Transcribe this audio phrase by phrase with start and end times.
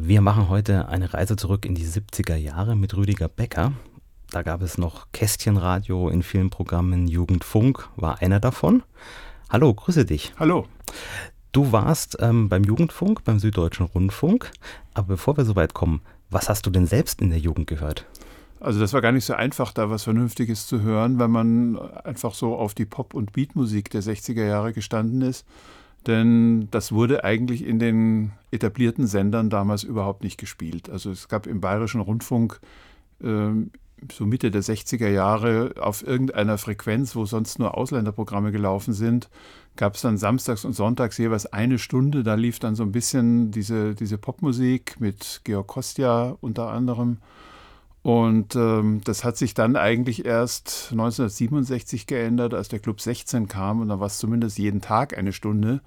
[0.00, 3.72] Wir machen heute eine Reise zurück in die 70er Jahre mit Rüdiger Becker.
[4.30, 7.08] Da gab es noch Kästchenradio in vielen Programmen.
[7.08, 8.84] Jugendfunk war einer davon.
[9.50, 10.32] Hallo, grüße dich.
[10.38, 10.68] Hallo.
[11.50, 14.52] Du warst ähm, beim Jugendfunk, beim Süddeutschen Rundfunk.
[14.94, 18.06] Aber bevor wir so weit kommen, was hast du denn selbst in der Jugend gehört?
[18.60, 22.34] Also das war gar nicht so einfach, da was Vernünftiges zu hören, weil man einfach
[22.34, 25.44] so auf die Pop- und Beatmusik der 60er Jahre gestanden ist.
[26.06, 30.88] Denn das wurde eigentlich in den etablierten Sendern damals überhaupt nicht gespielt.
[30.88, 32.60] Also es gab im Bayerischen Rundfunk
[33.22, 33.50] äh,
[34.12, 39.28] so Mitte der 60er Jahre auf irgendeiner Frequenz, wo sonst nur Ausländerprogramme gelaufen sind,
[39.76, 42.22] gab es dann samstags und sonntags jeweils eine Stunde.
[42.22, 47.18] Da lief dann so ein bisschen diese, diese Popmusik mit Georg Kostja unter anderem.
[48.08, 53.82] Und ähm, das hat sich dann eigentlich erst 1967 geändert, als der Club 16 kam.
[53.82, 55.82] Und dann war es zumindest jeden Tag eine Stunde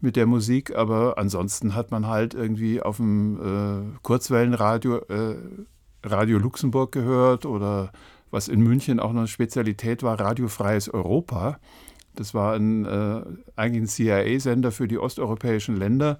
[0.00, 0.74] mit der Musik.
[0.74, 3.36] Aber ansonsten hat man halt irgendwie auf dem
[3.94, 5.36] äh, Kurzwellenradio äh,
[6.02, 7.92] Radio Luxemburg gehört oder
[8.32, 11.60] was in München auch noch eine Spezialität war, Radiofreies Europa.
[12.16, 13.22] Das war ein, äh,
[13.54, 16.18] eigentlich ein CIA-Sender für die osteuropäischen Länder,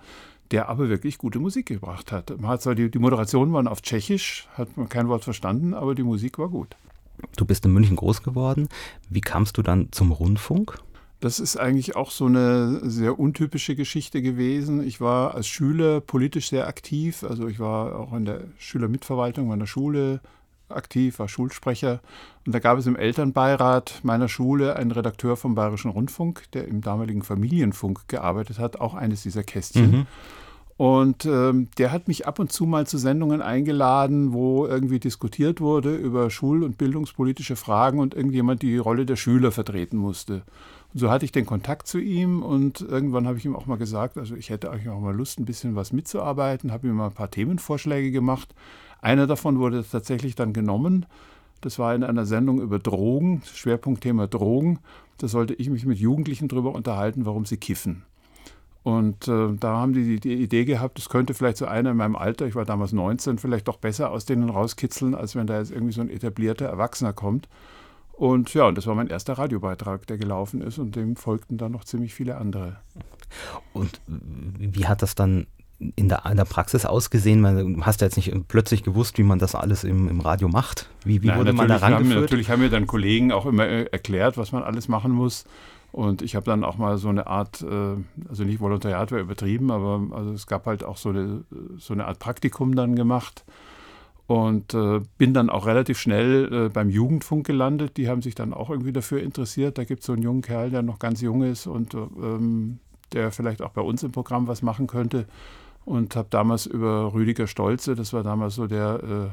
[0.53, 2.31] der aber wirklich gute Musik gebracht hat.
[2.41, 5.95] Man hat zwar die, die Moderationen waren auf Tschechisch, hat man kein Wort verstanden, aber
[5.95, 6.77] die Musik war gut.
[7.36, 8.69] Du bist in München groß geworden.
[9.08, 10.78] Wie kamst du dann zum Rundfunk?
[11.20, 14.84] Das ist eigentlich auch so eine sehr untypische Geschichte gewesen.
[14.84, 17.23] Ich war als Schüler politisch sehr aktiv.
[17.23, 20.20] Also ich war auch in der Schülermitverwaltung meiner Schule
[20.76, 22.00] aktiv, war Schulsprecher.
[22.46, 26.80] Und da gab es im Elternbeirat meiner Schule einen Redakteur vom Bayerischen Rundfunk, der im
[26.80, 29.90] damaligen Familienfunk gearbeitet hat, auch eines dieser Kästchen.
[29.90, 30.06] Mhm.
[30.76, 35.60] Und ähm, der hat mich ab und zu mal zu Sendungen eingeladen, wo irgendwie diskutiert
[35.60, 40.42] wurde über schul- und bildungspolitische Fragen und irgendjemand die Rolle der Schüler vertreten musste.
[40.92, 43.78] Und so hatte ich den Kontakt zu ihm und irgendwann habe ich ihm auch mal
[43.78, 47.06] gesagt, also ich hätte eigentlich auch mal Lust, ein bisschen was mitzuarbeiten, habe ihm mal
[47.06, 48.54] ein paar Themenvorschläge gemacht.
[49.03, 51.05] Einer davon wurde tatsächlich dann genommen.
[51.61, 54.78] Das war in einer Sendung über Drogen, Schwerpunktthema Drogen.
[55.18, 58.05] Da sollte ich mich mit Jugendlichen darüber unterhalten, warum sie kiffen.
[58.85, 62.17] Und äh, da haben die die Idee gehabt, es könnte vielleicht so einer in meinem
[62.17, 65.70] Alter, ich war damals 19, vielleicht doch besser aus denen rauskitzeln, als wenn da jetzt
[65.70, 67.48] irgendwie so ein etablierter Erwachsener kommt.
[68.12, 71.73] Und ja, und das war mein erster Radiobeitrag, der gelaufen ist und dem folgten dann
[71.73, 72.77] noch ziemlich viele andere.
[73.73, 75.46] Und wie hat das dann
[75.96, 77.42] in der, in der Praxis ausgesehen?
[77.42, 80.88] Du hast ja jetzt nicht plötzlich gewusst, wie man das alles im, im Radio macht.
[81.04, 82.14] Wie, wie Nein, wurde man da rangeführt?
[82.14, 85.44] Haben, natürlich haben mir dann Kollegen auch immer äh, erklärt, was man alles machen muss.
[85.90, 87.96] Und ich habe dann auch mal so eine Art, äh,
[88.28, 91.44] also nicht Volontariat wäre übertrieben, aber also es gab halt auch so eine,
[91.78, 93.44] so eine Art Praktikum dann gemacht.
[94.28, 97.96] Und äh, bin dann auch relativ schnell beim Jugendfunk gelandet.
[97.98, 99.76] Die haben sich dann auch irgendwie dafür interessiert.
[99.76, 102.78] Da gibt es so einen jungen Kerl, der noch ganz jung ist und ähm,
[103.12, 105.26] der vielleicht auch bei uns im Programm was machen könnte.
[105.84, 109.32] Und habe damals über Rüdiger Stolze, das war damals so der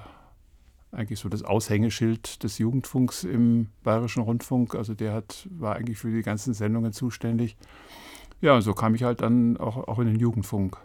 [0.91, 4.75] äh, eigentlich so das Aushängeschild des Jugendfunks im Bayerischen Rundfunk.
[4.75, 7.55] Also der hat, war eigentlich für die ganzen Sendungen zuständig.
[8.41, 10.77] Ja, und so kam ich halt dann auch, auch in den Jugendfunk.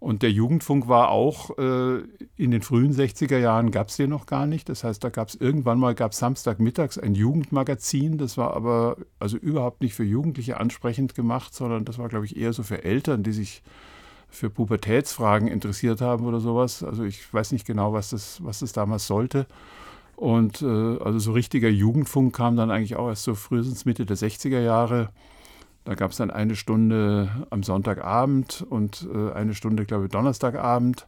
[0.00, 2.02] Und der Jugendfunk war auch äh,
[2.36, 4.68] in den frühen 60er Jahren gab es den noch gar nicht.
[4.68, 8.16] Das heißt, da gab es irgendwann mal gab Samstagmittags ein Jugendmagazin.
[8.16, 12.36] Das war aber also überhaupt nicht für Jugendliche ansprechend gemacht, sondern das war, glaube ich,
[12.36, 13.62] eher so für Eltern, die sich
[14.28, 16.82] für Pubertätsfragen interessiert haben oder sowas.
[16.82, 19.46] Also ich weiß nicht genau, was das, was das damals sollte.
[20.16, 24.16] Und äh, also so richtiger Jugendfunk kam dann eigentlich auch erst so frühestens Mitte der
[24.16, 25.10] 60er Jahre.
[25.84, 31.06] Da gab es dann eine Stunde am Sonntagabend und äh, eine Stunde, glaube ich, Donnerstagabend.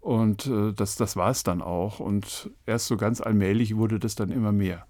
[0.00, 1.98] Und äh, das, das war es dann auch.
[1.98, 4.86] Und erst so ganz allmählich wurde das dann immer mehr.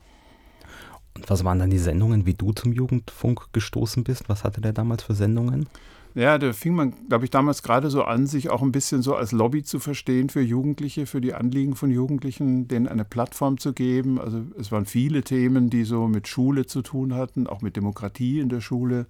[1.17, 4.29] Und was waren dann die Sendungen, wie du zum Jugendfunk gestoßen bist?
[4.29, 5.69] Was hatte der damals für Sendungen?
[6.15, 9.17] Ja, da fing man, glaube ich, damals gerade so an, sich auch ein bisschen so
[9.17, 13.73] als Lobby zu verstehen für Jugendliche, für die Anliegen von Jugendlichen, denen eine Plattform zu
[13.73, 14.21] geben.
[14.21, 18.39] Also es waren viele Themen, die so mit Schule zu tun hatten, auch mit Demokratie
[18.39, 19.07] in der Schule.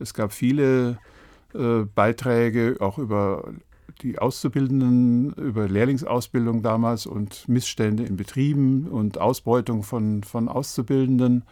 [0.00, 0.98] Es gab viele
[1.54, 3.52] äh, Beiträge auch über
[4.02, 11.44] die Auszubildenden, über Lehrlingsausbildung damals und Missstände in Betrieben und Ausbeutung von, von Auszubildenden.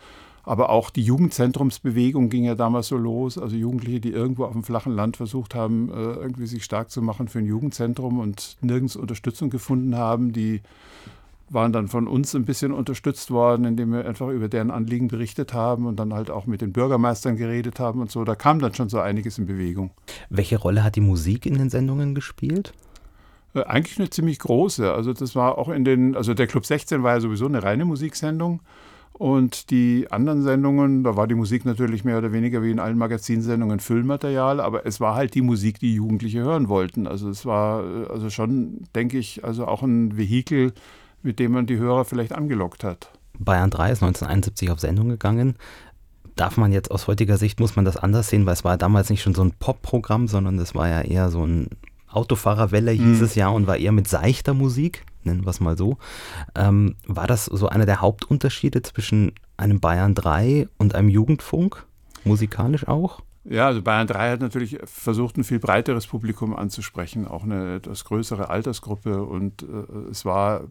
[0.49, 3.37] Aber auch die Jugendzentrumsbewegung ging ja damals so los.
[3.37, 7.03] Also Jugendliche, die irgendwo auf dem flachen Land versucht haben, äh, irgendwie sich stark zu
[7.03, 10.63] machen für ein Jugendzentrum und nirgends Unterstützung gefunden haben, die
[11.51, 15.53] waren dann von uns ein bisschen unterstützt worden, indem wir einfach über deren Anliegen berichtet
[15.53, 18.25] haben und dann halt auch mit den Bürgermeistern geredet haben und so.
[18.25, 19.91] Da kam dann schon so einiges in Bewegung.
[20.31, 22.73] Welche Rolle hat die Musik in den Sendungen gespielt?
[23.53, 24.91] Äh, eigentlich eine ziemlich große.
[24.95, 27.85] Also das war auch in den, also der Club 16 war ja sowieso eine reine
[27.85, 28.61] Musiksendung.
[29.19, 32.97] Und die anderen Sendungen, da war die Musik natürlich mehr oder weniger wie in allen
[32.97, 37.09] Magazinsendungen Füllmaterial, aber es war halt die Musik, die Jugendliche hören wollten.
[37.09, 40.73] Also es war äh, also schon, denke ich, also auch ein Vehikel,
[41.25, 43.11] mit dem man die Hörer vielleicht angelockt hat.
[43.41, 45.57] Bayern 3 ist 1971 auf Sendung gegangen.
[46.37, 49.11] Darf man jetzt aus heutiger Sicht, muss man das anders sehen, weil es war damals
[49.11, 51.71] nicht schon so ein Pop-Programm, sondern es war ja eher so ein
[52.07, 53.25] Autofahrerwelle hieß mhm.
[53.25, 55.99] es ja und war eher mit seichter Musik nennen wir es mal so.
[56.55, 61.87] Ähm, war das so einer der Hauptunterschiede zwischen einem Bayern 3 und einem Jugendfunk?
[62.25, 63.23] Musikalisch auch?
[63.45, 68.05] Ja, also Bayern 3 hat natürlich versucht, ein viel breiteres Publikum anzusprechen, auch eine etwas
[68.05, 69.23] größere Altersgruppe.
[69.23, 70.65] Und äh, es war,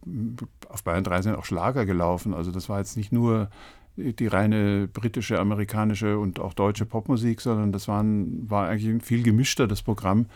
[0.69, 2.33] auf Bayern 3 sind auch Schlager gelaufen.
[2.33, 3.49] Also das war jetzt nicht nur
[3.97, 9.23] die reine britische, amerikanische und auch deutsche Popmusik, sondern das waren, war eigentlich ein viel
[9.23, 10.27] gemischter, das Programm.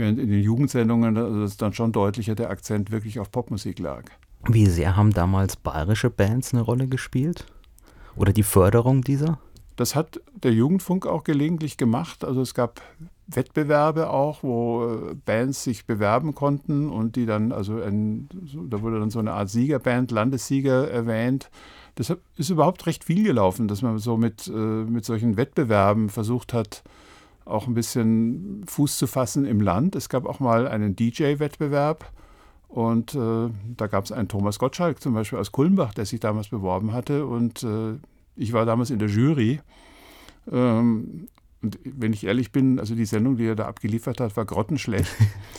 [0.00, 4.04] Während in den Jugendsendungen das dann schon deutlicher der Akzent wirklich auf Popmusik lag.
[4.48, 7.44] Wie sehr haben damals bayerische Bands eine Rolle gespielt?
[8.16, 9.38] Oder die Förderung dieser?
[9.76, 12.24] Das hat der Jugendfunk auch gelegentlich gemacht.
[12.24, 12.80] Also es gab
[13.26, 18.30] Wettbewerbe auch, wo äh, Bands sich bewerben konnten und die dann, also ein,
[18.70, 21.50] da wurde dann so eine Art Siegerband, Landessieger erwähnt.
[21.96, 26.54] Das ist überhaupt recht viel gelaufen, dass man so mit, äh, mit solchen Wettbewerben versucht
[26.54, 26.84] hat,
[27.44, 29.96] auch ein bisschen Fuß zu fassen im Land.
[29.96, 32.10] Es gab auch mal einen DJ-Wettbewerb
[32.68, 36.48] und äh, da gab es einen Thomas Gottschalk zum Beispiel aus Kulmbach, der sich damals
[36.48, 37.94] beworben hatte und äh,
[38.36, 39.60] ich war damals in der Jury.
[40.50, 41.28] Ähm,
[41.62, 45.10] und wenn ich ehrlich bin, also die Sendung, die er da abgeliefert hat, war grottenschlecht.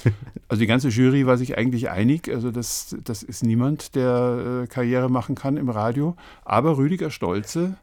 [0.47, 2.27] Also die ganze Jury war sich eigentlich einig.
[2.27, 6.17] Also das, das ist niemand, der äh, Karriere machen kann im Radio.
[6.43, 7.77] Aber Rüdiger Stolze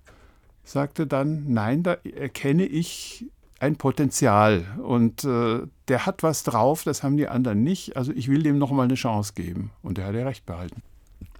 [0.64, 3.24] sagte dann, nein, da erkenne ich
[3.60, 7.96] ein Potenzial und äh, der hat was drauf, das haben die anderen nicht.
[7.96, 10.82] Also ich will dem nochmal eine Chance geben und der hat ja recht behalten.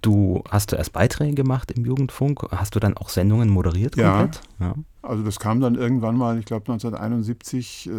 [0.01, 4.41] Du hast du erst Beiträge gemacht im Jugendfunk, hast du dann auch Sendungen moderiert komplett?
[4.59, 4.73] Ja, ja.
[5.01, 7.91] also das kam dann irgendwann mal, ich glaube 1971 äh,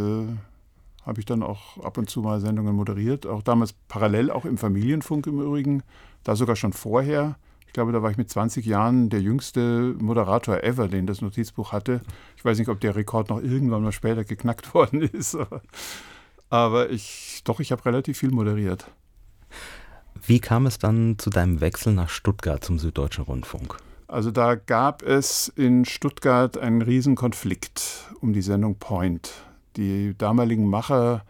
[1.05, 4.59] habe ich dann auch ab und zu mal Sendungen moderiert, auch damals parallel auch im
[4.59, 5.83] Familienfunk im Übrigen,
[6.25, 7.37] da sogar schon vorher.
[7.71, 11.71] Ich glaube, da war ich mit 20 Jahren der jüngste Moderator ever, den das Notizbuch
[11.71, 12.01] hatte.
[12.37, 15.39] Ich weiß nicht, ob der Rekord noch irgendwann mal später geknackt worden ist.
[16.49, 18.91] Aber ich, doch, ich habe relativ viel moderiert.
[20.21, 23.77] Wie kam es dann zu deinem Wechsel nach Stuttgart zum Süddeutschen Rundfunk?
[24.09, 29.33] Also da gab es in Stuttgart einen Riesenkonflikt um die Sendung Point.
[29.77, 31.25] Die damaligen Macher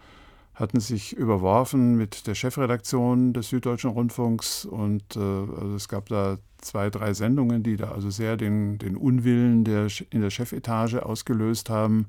[0.61, 6.37] hatten sich überworfen mit der Chefredaktion des Süddeutschen Rundfunks und äh, also es gab da
[6.59, 11.71] zwei, drei Sendungen, die da also sehr den, den Unwillen der, in der Chefetage ausgelöst
[11.71, 12.09] haben.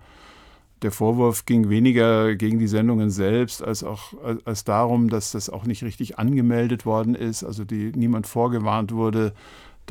[0.82, 4.14] Der Vorwurf ging weniger gegen die Sendungen selbst, als auch
[4.44, 9.34] als, darum, dass das auch nicht richtig angemeldet worden ist, also die niemand vorgewarnt wurde,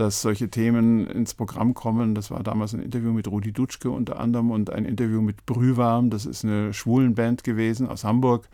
[0.00, 2.14] dass solche Themen ins Programm kommen.
[2.14, 6.08] Das war damals ein Interview mit Rudi Dutschke unter anderem und ein Interview mit Brühwarm.
[6.08, 8.48] Das ist eine Schwulenband gewesen aus Hamburg,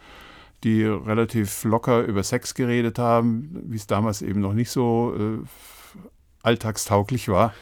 [0.64, 5.38] die relativ locker über Sex geredet haben, wie es damals eben noch nicht so äh,
[6.42, 7.54] alltagstauglich war.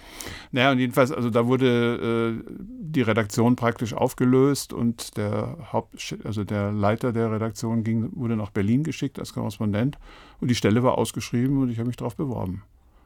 [0.51, 6.45] Naja, und jedenfalls, also da wurde äh, die Redaktion praktisch aufgelöst und der Haupt, also
[6.45, 9.99] der Leiter der Redaktion ging, wurde nach Berlin geschickt als Korrespondent
[10.41, 12.63] und die Stelle war ausgeschrieben und ich habe mich darauf beworben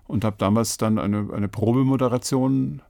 [0.08, 2.82] und habe damals dann eine, eine Probemoderation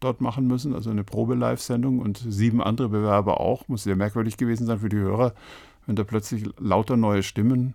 [0.00, 3.68] dort machen müssen, also eine Probe-Live-Sendung und sieben andere Bewerber auch.
[3.68, 5.32] Muss sehr merkwürdig gewesen sein für die Hörer,
[5.86, 7.74] wenn da plötzlich lauter neue Stimmen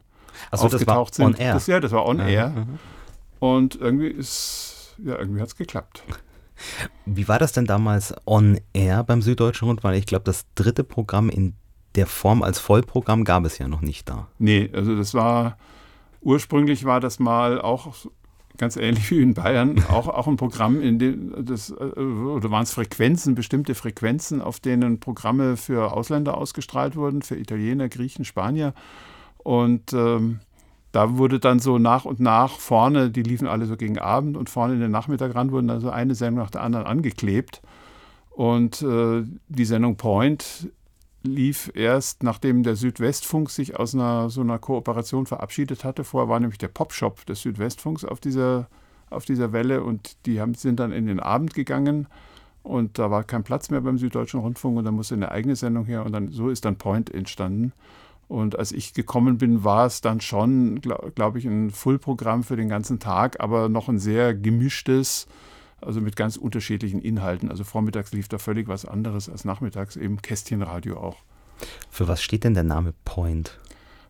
[0.52, 1.36] also aufgetaucht das war sind.
[1.36, 1.54] On air.
[1.54, 2.50] Das, ja, das war on air.
[2.50, 2.80] Mhm.
[3.40, 6.04] Und irgendwie ist, ja, irgendwie hat es geklappt.
[7.06, 9.96] Wie war das denn damals on air beim Süddeutschen Rundfunk?
[9.96, 11.54] Ich glaube, das dritte Programm in
[11.96, 14.28] der Form als Vollprogramm gab es ja noch nicht da.
[14.40, 15.58] Nee, also das war,
[16.22, 17.94] ursprünglich war das mal auch
[18.58, 22.64] ganz ähnlich wie in Bayern, auch, auch ein Programm, in dem das, äh, oder waren
[22.64, 28.74] es Frequenzen, bestimmte Frequenzen, auf denen Programme für Ausländer ausgestrahlt wurden, für Italiener, Griechen, Spanier.
[29.38, 30.40] Und ähm,
[30.92, 34.50] da wurde dann so nach und nach vorne, die liefen alle so gegen Abend und
[34.50, 37.62] vorne in den Nachmittag ran, wurden dann so eine Sendung nach der anderen angeklebt.
[38.32, 40.70] Und äh, die Sendung Point
[41.28, 46.04] lief erst, nachdem der Südwestfunk sich aus einer so einer Kooperation verabschiedet hatte.
[46.04, 48.68] Vorher war nämlich der Popshop des Südwestfunks auf dieser,
[49.10, 52.08] auf dieser Welle und die haben, sind dann in den Abend gegangen
[52.64, 55.86] und da war kein Platz mehr beim Süddeutschen Rundfunk und da musste eine eigene Sendung
[55.86, 57.72] her und dann so ist dann Point entstanden.
[58.28, 62.58] Und als ich gekommen bin, war es dann schon, glaube glaub ich, ein Fullprogramm für
[62.58, 65.28] den ganzen Tag, aber noch ein sehr gemischtes,
[65.82, 67.50] also mit ganz unterschiedlichen Inhalten.
[67.50, 71.18] Also vormittags lief da völlig was anderes als nachmittags, eben Kästchenradio auch.
[71.90, 73.60] Für was steht denn der Name Point?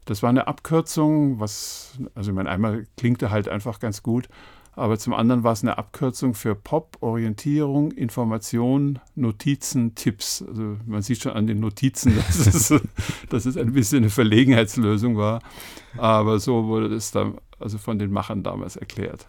[0.06, 4.30] Das war eine Abkürzung, was, also ich meine, einmal klingt er halt einfach ganz gut,
[4.78, 10.46] aber zum anderen war es eine Abkürzung für Pop, Orientierung, Information, Notizen, Tipps.
[10.48, 12.82] Also man sieht schon an den Notizen, dass es,
[13.30, 15.42] dass es ein bisschen eine Verlegenheitslösung war.
[15.98, 19.28] Aber so wurde das dann also von den Machern damals erklärt.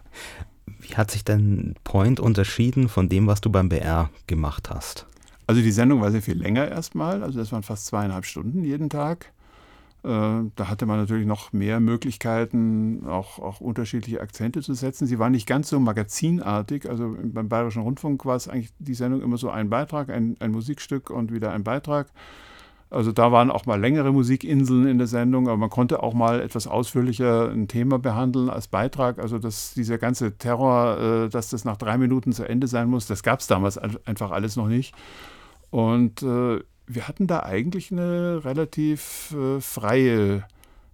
[0.79, 5.05] Wie hat sich denn Point unterschieden von dem, was du beim BR gemacht hast?
[5.47, 8.89] Also die Sendung war sehr viel länger erstmal, also das waren fast zweieinhalb Stunden jeden
[8.89, 9.31] Tag.
[10.03, 10.07] Äh,
[10.55, 15.07] da hatte man natürlich noch mehr Möglichkeiten, auch, auch unterschiedliche Akzente zu setzen.
[15.07, 16.89] Sie war nicht ganz so magazinartig.
[16.89, 20.51] Also beim Bayerischen Rundfunk war es eigentlich die Sendung immer so ein Beitrag, ein, ein
[20.51, 22.07] Musikstück und wieder ein Beitrag.
[22.91, 26.41] Also da waren auch mal längere Musikinseln in der Sendung, aber man konnte auch mal
[26.41, 29.19] etwas ausführlicher ein Thema behandeln als Beitrag.
[29.19, 33.05] Also dass dieser ganze Terror, äh, dass das nach drei Minuten zu Ende sein muss,
[33.05, 34.95] das gab es damals einfach alles noch nicht.
[35.69, 40.43] Und äh, wir hatten da eigentlich eine relativ äh, freie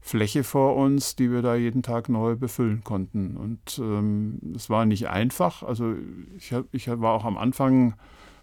[0.02, 3.38] Fläche vor uns, die wir da jeden Tag neu befüllen konnten.
[3.38, 5.64] Und ähm, es war nicht einfach.
[5.64, 5.96] Also
[6.38, 7.96] ich, hab, ich war auch am Anfang,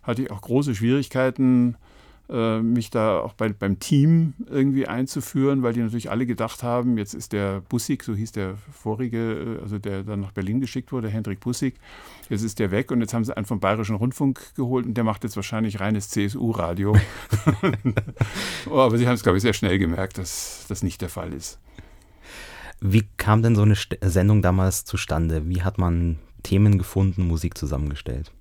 [0.03, 1.77] hatte ich auch große Schwierigkeiten,
[2.33, 7.13] mich da auch bei, beim Team irgendwie einzuführen, weil die natürlich alle gedacht haben, jetzt
[7.13, 11.09] ist der Bussig, so hieß der vorige, äh, also der dann nach Berlin geschickt wurde,
[11.09, 11.75] Hendrik Bussig,
[12.31, 15.05] jetzt ist der weg und jetzt haben sie einen vom Bayerischen Rundfunk geholt und der
[15.05, 16.97] macht jetzt wahrscheinlich reines CSU-Radio.
[18.71, 21.33] oh, aber sie haben es, glaube ich, sehr schnell gemerkt, dass das nicht der Fall
[21.33, 21.59] ist.
[22.81, 25.49] Wie kam denn so eine Sendung damals zustande?
[25.49, 28.33] Wie hat man Themen gefunden, Musik zusammengestellt?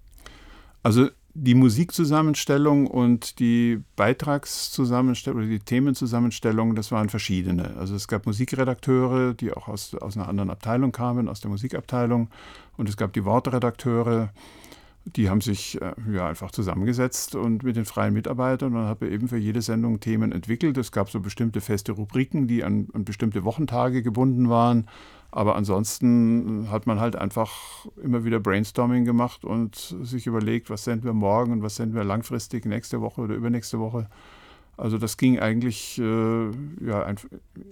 [0.81, 7.75] Also die Musikzusammenstellung und die Beitragszusammenstellung oder die Themenzusammenstellung, das waren verschiedene.
[7.77, 12.29] Also es gab Musikredakteure, die auch aus, aus einer anderen Abteilung kamen, aus der Musikabteilung.
[12.75, 14.31] Und es gab die Wortredakteure,
[15.05, 19.27] die haben sich äh, ja einfach zusammengesetzt und mit den freien Mitarbeitern und haben eben
[19.27, 20.77] für jede Sendung Themen entwickelt.
[20.77, 24.87] Es gab so bestimmte feste Rubriken, die an, an bestimmte Wochentage gebunden waren.
[25.31, 31.05] Aber ansonsten hat man halt einfach immer wieder Brainstorming gemacht und sich überlegt, was senden
[31.05, 34.09] wir morgen und was senden wir langfristig nächste Woche oder übernächste Woche.
[34.75, 36.45] Also das ging eigentlich äh,
[36.85, 37.13] ja,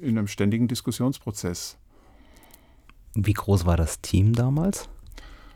[0.01, 1.77] in einem ständigen Diskussionsprozess.
[3.15, 4.87] Wie groß war das Team damals?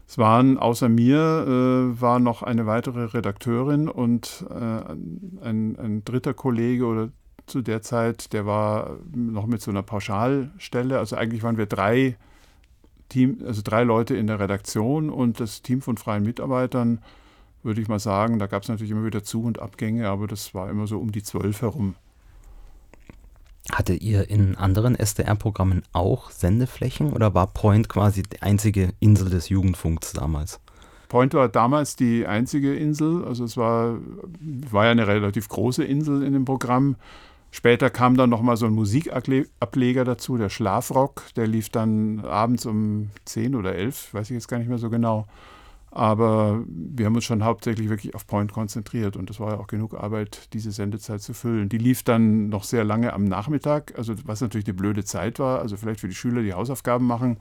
[0.07, 6.33] Es waren außer mir äh, war noch eine weitere Redakteurin und äh, ein, ein, dritter
[6.33, 7.09] Kollege oder
[7.45, 10.99] zu der Zeit, der war noch mit so einer Pauschalstelle.
[10.99, 12.15] Also eigentlich waren wir drei
[13.09, 16.99] Team, also drei Leute in der Redaktion und das Team von freien Mitarbeitern,
[17.61, 20.53] würde ich mal sagen, da gab es natürlich immer wieder Zu- und Abgänge, aber das
[20.53, 21.95] war immer so um die zwölf herum.
[23.71, 29.47] Hattet ihr in anderen SDR-Programmen auch Sendeflächen oder war Point quasi die einzige Insel des
[29.47, 30.59] Jugendfunks damals?
[31.07, 33.99] Point war damals die einzige Insel, also es war,
[34.71, 36.95] war ja eine relativ große Insel in dem Programm.
[37.55, 41.21] Später kam dann nochmal so ein Musikableger dazu, der Schlafrock.
[41.35, 44.89] Der lief dann abends um 10 oder 11, weiß ich jetzt gar nicht mehr so
[44.89, 45.27] genau.
[45.91, 49.67] Aber wir haben uns schon hauptsächlich wirklich auf Point konzentriert und das war ja auch
[49.67, 51.69] genug Arbeit, diese Sendezeit zu füllen.
[51.69, 55.59] Die lief dann noch sehr lange am Nachmittag, also was natürlich eine blöde Zeit war,
[55.59, 57.37] also vielleicht für die Schüler, die Hausaufgaben machen.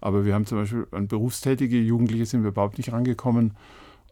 [0.00, 3.56] Aber wir haben zum Beispiel an berufstätige Jugendliche sind wir überhaupt nicht rangekommen.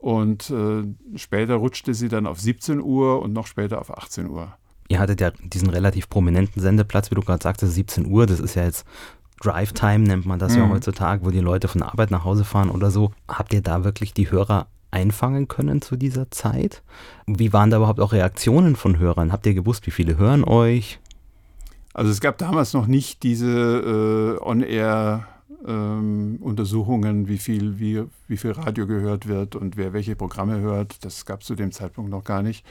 [0.01, 0.83] Und äh,
[1.15, 4.53] später rutschte sie dann auf 17 Uhr und noch später auf 18 Uhr
[4.89, 8.55] ihr hattet ja diesen relativ prominenten Sendeplatz, wie du gerade sagtest, 17 Uhr, das ist
[8.55, 8.87] ja jetzt
[9.41, 10.59] Drive Time, nennt man das mhm.
[10.61, 13.13] ja heutzutage, wo die Leute von der Arbeit nach Hause fahren oder so.
[13.29, 16.83] Habt ihr da wirklich die Hörer einfangen können zu dieser Zeit?
[17.27, 19.33] Wie waren da überhaupt auch Reaktionen von Hörern?
[19.33, 21.01] Habt ihr gewusst, wie viele hören euch?
[21.93, 25.27] Also es gab damals noch nicht diese äh, On-Air
[25.67, 31.05] ähm, Untersuchungen, wie viel, wie, wie viel Radio gehört wird und wer welche Programme hört.
[31.05, 32.65] Das gab es zu dem Zeitpunkt noch gar nicht.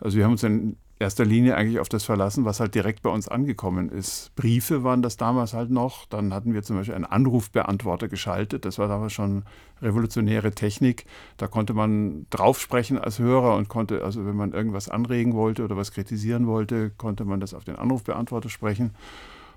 [0.00, 3.10] Also wir haben uns dann erster Linie eigentlich auf das verlassen, was halt direkt bei
[3.10, 4.34] uns angekommen ist.
[4.36, 6.06] Briefe waren das damals halt noch.
[6.06, 8.64] Dann hatten wir zum Beispiel einen Anrufbeantworter geschaltet.
[8.64, 9.42] Das war damals schon
[9.82, 11.04] revolutionäre Technik.
[11.36, 15.76] Da konnte man draufsprechen als Hörer und konnte, also wenn man irgendwas anregen wollte oder
[15.76, 18.92] was kritisieren wollte, konnte man das auf den Anrufbeantworter sprechen.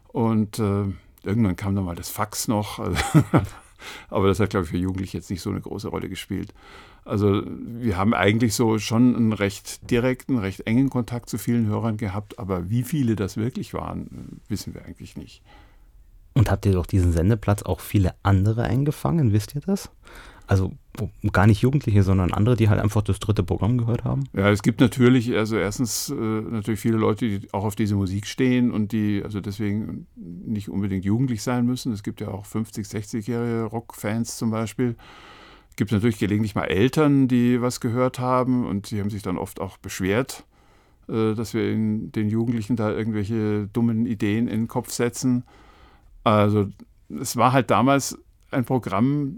[0.08, 0.86] Und äh,
[1.24, 2.80] irgendwann kam dann mal das Fax noch.
[4.10, 6.54] Aber das hat, glaube ich, für Jugendliche jetzt nicht so eine große Rolle gespielt.
[7.06, 11.98] Also wir haben eigentlich so schon einen recht direkten, recht engen Kontakt zu vielen Hörern
[11.98, 15.44] gehabt, aber wie viele das wirklich waren, wissen wir eigentlich nicht.
[16.34, 19.89] Und habt ihr durch diesen Sendeplatz auch viele andere eingefangen, wisst ihr das?
[20.48, 20.72] Also
[21.32, 24.25] gar nicht Jugendliche, sondern andere, die halt einfach das dritte Programm gehört haben?
[24.34, 28.28] Ja, es gibt natürlich, also erstens äh, natürlich viele Leute, die auch auf diese Musik
[28.28, 31.92] stehen und die also deswegen nicht unbedingt jugendlich sein müssen.
[31.94, 34.96] Es gibt ja auch 50-, 60-jährige Rockfans zum Beispiel
[35.75, 39.38] gibt es natürlich gelegentlich mal Eltern, die was gehört haben und sie haben sich dann
[39.38, 40.46] oft auch beschwert,
[41.08, 45.44] äh, dass wir den Jugendlichen da irgendwelche dummen Ideen in den Kopf setzen.
[46.24, 46.70] Also
[47.10, 48.18] es war halt damals
[48.52, 49.38] ein Programm,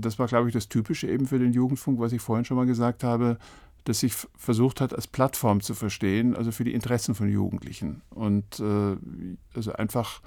[0.00, 2.66] das war, glaube ich, das Typische eben für den Jugendfunk, was ich vorhin schon mal
[2.66, 3.38] gesagt habe,
[3.84, 8.02] das sich versucht hat, als Plattform zu verstehen, also für die Interessen von Jugendlichen.
[8.10, 8.96] Und äh,
[9.54, 10.20] also einfach,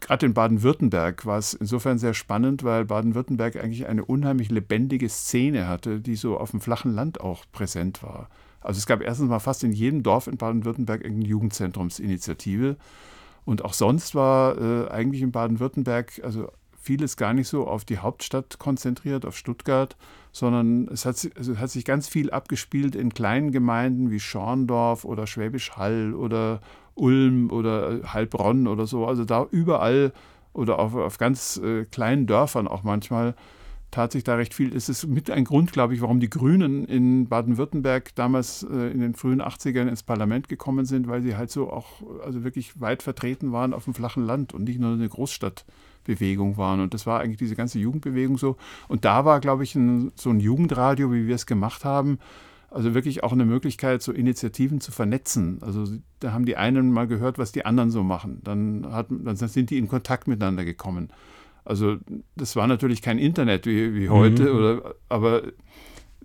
[0.00, 5.68] gerade in Baden-Württemberg war es insofern sehr spannend, weil Baden-Württemberg eigentlich eine unheimlich lebendige Szene
[5.68, 8.28] hatte, die so auf dem flachen Land auch präsent war.
[8.60, 12.76] Also es gab erstens mal fast in jedem Dorf in Baden-Württemberg irgendeine Jugendzentrumsinitiative.
[13.44, 16.48] Und auch sonst war äh, eigentlich in Baden-Württemberg, also
[16.82, 19.96] vieles gar nicht so auf die Hauptstadt konzentriert, auf Stuttgart,
[20.32, 25.28] sondern es hat, also hat sich ganz viel abgespielt in kleinen Gemeinden wie Schorndorf oder
[25.28, 26.60] Schwäbisch Hall oder
[26.96, 29.06] Ulm oder Heilbronn oder so.
[29.06, 30.12] Also da überall
[30.52, 33.36] oder auf, auf ganz äh, kleinen Dörfern auch manchmal
[33.92, 34.74] tat sich da recht viel.
[34.74, 39.00] Es ist mit ein Grund, glaube ich, warum die Grünen in Baden-Württemberg damals äh, in
[39.00, 43.02] den frühen 80ern ins Parlament gekommen sind, weil sie halt so auch also wirklich weit
[43.02, 46.80] vertreten waren auf dem flachen Land und nicht nur eine Großstadtbewegung waren.
[46.80, 48.56] Und das war eigentlich diese ganze Jugendbewegung so.
[48.88, 52.18] Und da war, glaube ich, ein, so ein Jugendradio, wie wir es gemacht haben,
[52.70, 55.58] also wirklich auch eine Möglichkeit, so Initiativen zu vernetzen.
[55.60, 55.84] Also
[56.20, 58.40] da haben die einen mal gehört, was die anderen so machen.
[58.42, 61.10] Dann, hat, dann sind die in Kontakt miteinander gekommen.
[61.64, 61.96] Also
[62.36, 64.58] das war natürlich kein Internet wie, wie heute, mhm.
[64.58, 65.42] oder, aber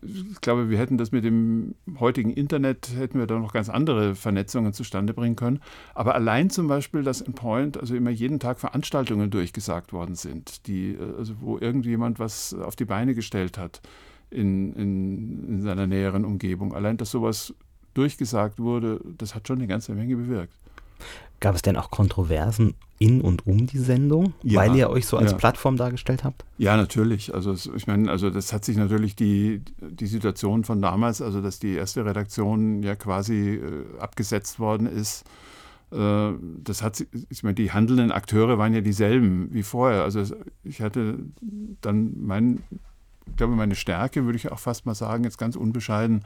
[0.02, 4.16] ich glaube, wir hätten das mit dem heutigen Internet, hätten wir da noch ganz andere
[4.16, 5.60] Vernetzungen zustande bringen können.
[5.94, 10.68] Aber allein zum Beispiel, dass in Point also immer jeden Tag Veranstaltungen durchgesagt worden sind,
[10.68, 13.82] die, also wo irgendjemand was auf die Beine gestellt hat
[14.30, 16.74] in, in, in seiner näheren Umgebung.
[16.74, 17.54] Allein, dass sowas
[17.94, 20.54] durchgesagt wurde, das hat schon eine ganze Menge bewirkt.
[21.40, 25.18] Gab es denn auch Kontroversen in und um die Sendung, ja, weil ihr euch so
[25.18, 25.38] als ja.
[25.38, 26.46] Plattform dargestellt habt?
[26.58, 27.34] Ja, natürlich.
[27.34, 31.60] Also ich meine, also das hat sich natürlich die, die Situation von damals, also dass
[31.60, 35.26] die erste Redaktion ja quasi äh, abgesetzt worden ist,
[35.92, 36.32] äh,
[36.64, 40.04] das hat, ich meine, die handelnden Akteure waren ja dieselben wie vorher.
[40.04, 40.24] Also
[40.64, 41.20] ich hatte
[41.82, 42.64] dann mein,
[43.28, 46.24] ich glaube, meine Stärke, würde ich auch fast mal sagen, jetzt ganz unbescheiden,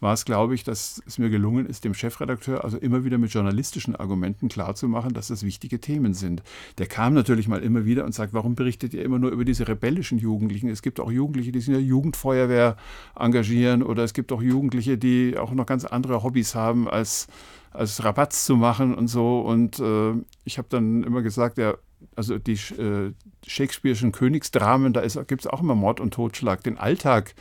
[0.00, 3.32] war es, glaube ich, dass es mir gelungen ist, dem Chefredakteur also immer wieder mit
[3.32, 6.42] journalistischen Argumenten klarzumachen, dass das wichtige Themen sind.
[6.78, 9.68] Der kam natürlich mal immer wieder und sagt, warum berichtet ihr immer nur über diese
[9.68, 10.68] rebellischen Jugendlichen?
[10.68, 12.76] Es gibt auch Jugendliche, die sich in der Jugendfeuerwehr
[13.14, 17.28] engagieren oder es gibt auch Jugendliche, die auch noch ganz andere Hobbys haben als
[17.72, 19.40] als Rabatz zu machen und so.
[19.40, 21.74] Und äh, ich habe dann immer gesagt, ja,
[22.16, 23.12] also die äh,
[23.46, 26.62] Shakespeare'schen Königsdramen, da gibt es auch immer Mord und Totschlag.
[26.64, 27.34] Den Alltag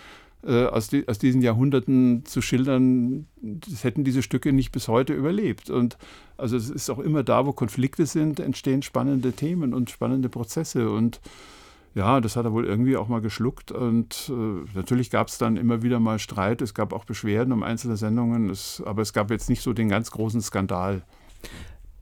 [0.45, 5.13] äh, aus, die, aus, diesen Jahrhunderten zu schildern, das hätten diese Stücke nicht bis heute
[5.13, 5.69] überlebt.
[5.69, 5.97] Und
[6.37, 10.89] also es ist auch immer da, wo Konflikte sind, entstehen spannende Themen und spannende Prozesse.
[10.89, 11.19] Und
[11.95, 13.71] ja, das hat er wohl irgendwie auch mal geschluckt.
[13.71, 16.61] Und äh, natürlich gab es dann immer wieder mal Streit.
[16.61, 18.49] Es gab auch Beschwerden um einzelne Sendungen.
[18.49, 21.01] Es, aber es gab jetzt nicht so den ganz großen Skandal.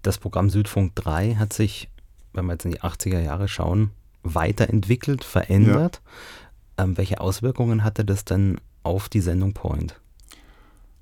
[0.03, 1.89] Das Programm Südfunk 3 hat sich,
[2.33, 3.91] wenn wir jetzt in die 80er Jahre schauen,
[4.23, 6.01] weiterentwickelt, verändert.
[6.03, 6.11] Ja.
[6.77, 9.99] Ähm, welche Auswirkungen hatte das denn auf die Sendung Point?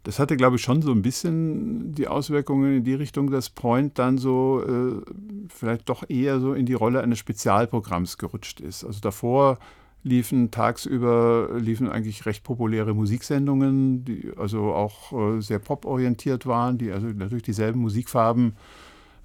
[0.03, 3.97] Das hatte, glaube ich, schon so ein bisschen die Auswirkungen in die Richtung, dass Point
[3.97, 5.01] dann so äh,
[5.49, 8.83] vielleicht doch eher so in die Rolle eines Spezialprogramms gerutscht ist.
[8.83, 9.57] Also davor
[10.03, 16.91] liefen tagsüber liefen eigentlich recht populäre Musiksendungen, die also auch äh, sehr poporientiert waren, die
[16.91, 18.55] also natürlich dieselben Musikfarben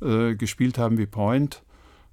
[0.00, 1.62] äh, gespielt haben wie Point.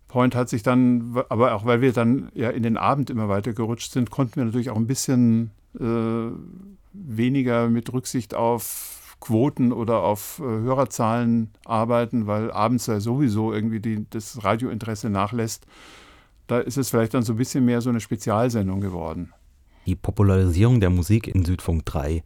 [0.07, 3.53] Point hat sich dann, aber auch weil wir dann ja in den Abend immer weiter
[3.53, 6.31] gerutscht sind, konnten wir natürlich auch ein bisschen äh,
[6.93, 13.79] weniger mit Rücksicht auf Quoten oder auf äh, Hörerzahlen arbeiten, weil abends ja sowieso irgendwie
[13.79, 15.65] die, das Radiointeresse nachlässt.
[16.45, 19.33] Da ist es vielleicht dann so ein bisschen mehr so eine Spezialsendung geworden.
[19.85, 22.23] Die Popularisierung der Musik in Südfunk 3,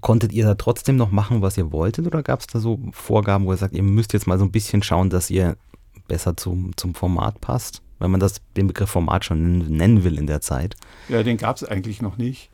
[0.00, 2.06] konntet ihr da trotzdem noch machen, was ihr wolltet?
[2.06, 4.50] Oder gab es da so Vorgaben, wo ihr sagt, ihr müsst jetzt mal so ein
[4.50, 5.56] bisschen schauen, dass ihr
[6.08, 10.26] besser zum, zum Format passt, wenn man das den Begriff Format schon nennen will in
[10.26, 10.76] der Zeit.
[11.08, 12.50] Ja, den gab es eigentlich noch nicht.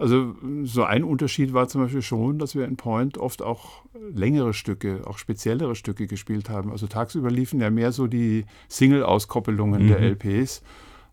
[0.00, 3.82] Also so ein Unterschied war zum Beispiel schon, dass wir in Point oft auch
[4.14, 6.70] längere Stücke, auch speziellere Stücke gespielt haben.
[6.70, 9.88] Also tagsüber liefen ja mehr so die Single-Auskoppelungen mhm.
[9.88, 10.62] der LPs.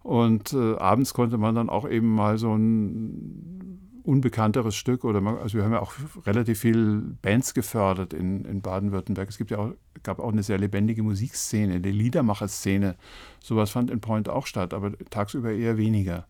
[0.04, 5.38] Und äh, abends konnte man dann auch eben mal so ein unbekannteres Stück oder man,
[5.38, 5.94] also wir haben ja auch
[6.26, 9.28] relativ viel Bands gefördert in, in Baden-Württemberg.
[9.28, 12.96] Es gibt ja auch, gab auch eine sehr lebendige Musikszene, eine Liedermacherszene.
[13.44, 16.26] Sowas fand in Point auch statt, aber tagsüber eher weniger.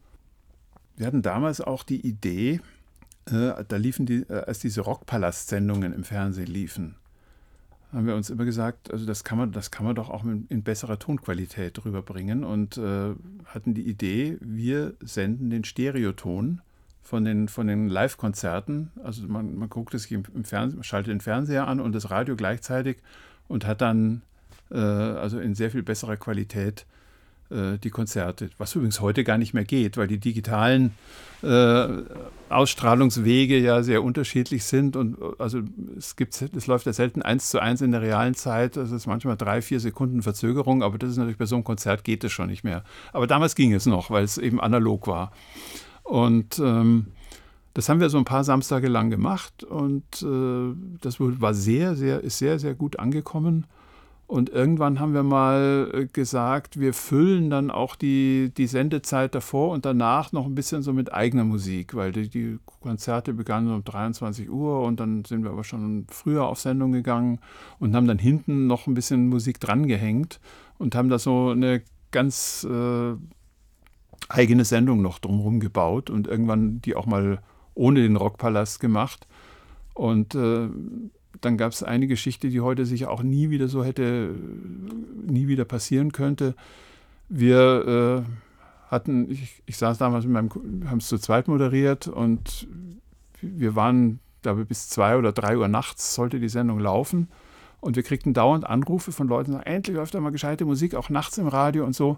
[0.95, 2.61] Wir hatten damals auch die Idee,
[3.25, 6.95] äh, da liefen die, äh, als diese Rockpalast-Sendungen im Fernsehen liefen,
[7.93, 10.47] haben wir uns immer gesagt, also das kann man, das kann man doch auch in,
[10.49, 13.13] in besserer Tonqualität rüberbringen und äh,
[13.45, 16.61] hatten die Idee, wir senden den Stereoton
[17.07, 18.91] von den, von den Live-Konzerten.
[19.01, 22.35] Also man, man guckt es im, im Fernsehen, schaltet den Fernseher an und das Radio
[22.35, 22.97] gleichzeitig
[23.47, 24.23] und hat dann
[24.71, 26.85] äh, also in sehr viel besserer Qualität
[27.49, 28.49] äh, die Konzerte.
[28.57, 30.95] Was übrigens heute gar nicht mehr geht, weil die digitalen
[31.43, 31.87] äh,
[32.49, 35.61] Ausstrahlungswege ja sehr unterschiedlich sind und also
[35.97, 38.75] es gibt, es läuft ja selten eins zu eins in der realen Zeit.
[38.75, 42.03] Das ist manchmal drei, vier Sekunden Verzögerung, aber das ist natürlich bei so einem Konzert
[42.03, 42.83] geht es schon nicht mehr.
[43.13, 45.31] Aber damals ging es noch, weil es eben analog war.
[46.07, 47.07] Und ähm,
[47.73, 52.23] das haben wir so ein paar Samstage lang gemacht und äh, das war sehr, sehr,
[52.23, 53.67] ist sehr, sehr gut angekommen.
[54.25, 59.71] Und irgendwann haben wir mal äh, gesagt, wir füllen dann auch die, die Sendezeit davor
[59.71, 63.83] und danach noch ein bisschen so mit eigener Musik, weil die, die Konzerte begannen um
[63.83, 67.39] 23 Uhr und dann sind wir aber schon früher auf Sendung gegangen
[67.79, 70.39] und haben dann hinten noch ein bisschen Musik drangehängt
[70.77, 73.13] und haben da so eine ganz äh,
[74.29, 77.39] eigene Sendung noch drumherum gebaut und irgendwann die auch mal
[77.73, 79.27] ohne den Rockpalast gemacht.
[79.93, 80.69] Und äh,
[81.41, 84.35] dann gab es eine Geschichte, die heute sich auch nie wieder so hätte,
[85.25, 86.55] nie wieder passieren könnte.
[87.29, 92.67] Wir äh, hatten, ich, ich, saß damals mit meinem, haben es zu zweit moderiert und
[93.41, 97.27] wir waren, glaube ich, bis zwei oder drei Uhr nachts sollte die Sendung laufen.
[97.79, 101.09] Und wir kriegten dauernd Anrufe von Leuten, sagen, endlich läuft da mal gescheite Musik, auch
[101.09, 102.17] nachts im Radio und so,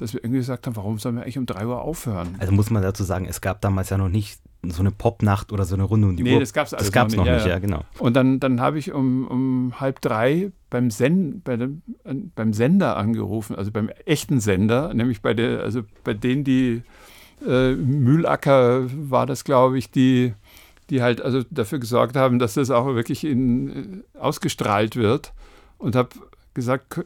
[0.00, 2.36] dass wir irgendwie gesagt haben, warum sollen wir eigentlich um drei Uhr aufhören?
[2.38, 5.64] Also muss man dazu sagen, es gab damals ja noch nicht so eine Popnacht oder
[5.64, 6.40] so eine Runde um die nee, Uhr.
[6.40, 7.58] das gab es das gab's noch, noch nicht, ja, ja.
[7.58, 7.82] genau.
[7.98, 11.82] Und dann, dann habe ich um, um halb drei beim, Sen bei dem,
[12.34, 16.82] beim Sender angerufen, also beim echten Sender, nämlich bei der, also bei denen, die
[17.46, 20.34] äh, Mühlacker war das, glaube ich, die,
[20.88, 25.32] die halt also dafür gesorgt haben, dass das auch wirklich in, äh, ausgestrahlt wird.
[25.78, 26.10] Und habe
[26.52, 27.04] gesagt,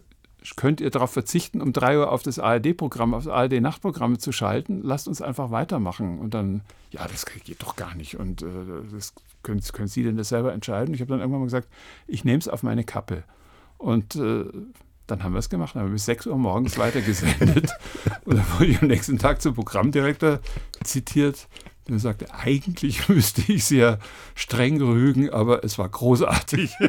[0.57, 4.83] könnt ihr darauf verzichten, um drei Uhr auf das ARD-Programm, auf das ARD-Nachtprogramm zu schalten?
[4.83, 6.19] Lasst uns einfach weitermachen.
[6.19, 8.17] Und dann, ja, das geht doch gar nicht.
[8.19, 8.47] Und äh,
[8.93, 10.95] das können, können Sie denn das selber entscheiden?
[10.95, 11.69] Ich habe dann irgendwann mal gesagt,
[12.07, 13.25] ich nehme es auf meine Kappe.
[13.79, 14.45] Und äh,
[15.07, 17.73] dann haben wir es gemacht, dann haben wir bis 6 Uhr morgens weitergesendet.
[18.25, 20.41] und dann wurde ich am nächsten Tag zum Programmdirektor
[20.83, 21.49] zitiert.
[21.89, 23.99] Der sagte, eigentlich müsste ich sie ja
[24.35, 26.75] streng rügen, aber es war großartig.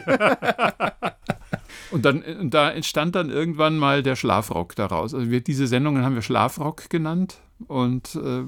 [1.92, 5.14] Und dann und da entstand dann irgendwann mal der Schlafrock daraus.
[5.14, 8.44] Also wir, diese Sendungen haben wir Schlafrock genannt und äh,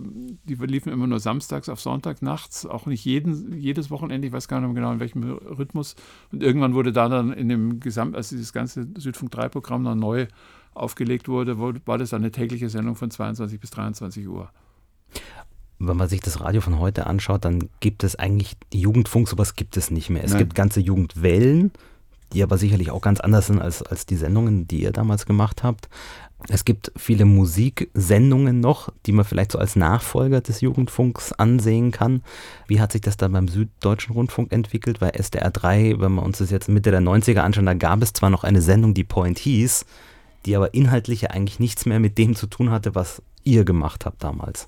[0.45, 4.47] die liefen immer nur samstags auf Sonntag nachts, auch nicht jeden, jedes Wochenende, ich weiß
[4.47, 5.95] gar nicht mehr genau in welchem Rhythmus.
[6.31, 9.99] Und irgendwann wurde da dann in dem Gesamt, als dieses ganze Südfunk 3 Programm dann
[9.99, 10.27] neu
[10.73, 14.49] aufgelegt wurde, war das dann eine tägliche Sendung von 22 bis 23 Uhr
[15.79, 19.77] wenn man sich das Radio von heute anschaut, dann gibt es eigentlich Jugendfunk, sowas gibt
[19.77, 20.23] es nicht mehr.
[20.23, 20.39] Es Nein.
[20.39, 21.71] gibt ganze Jugendwellen,
[22.33, 25.63] die aber sicherlich auch ganz anders sind als, als die Sendungen, die ihr damals gemacht
[25.63, 25.89] habt.
[26.49, 32.21] Es gibt viele Musiksendungen noch, die man vielleicht so als Nachfolger des Jugendfunks ansehen kann.
[32.67, 35.01] Wie hat sich das dann beim Süddeutschen Rundfunk entwickelt?
[35.01, 38.13] Weil SDR 3, wenn wir uns das jetzt Mitte der 90er anschauen, da gab es
[38.13, 39.85] zwar noch eine Sendung, die Point hieß,
[40.45, 44.05] die aber inhaltlich ja eigentlich nichts mehr mit dem zu tun hatte, was ihr gemacht
[44.05, 44.67] habt damals.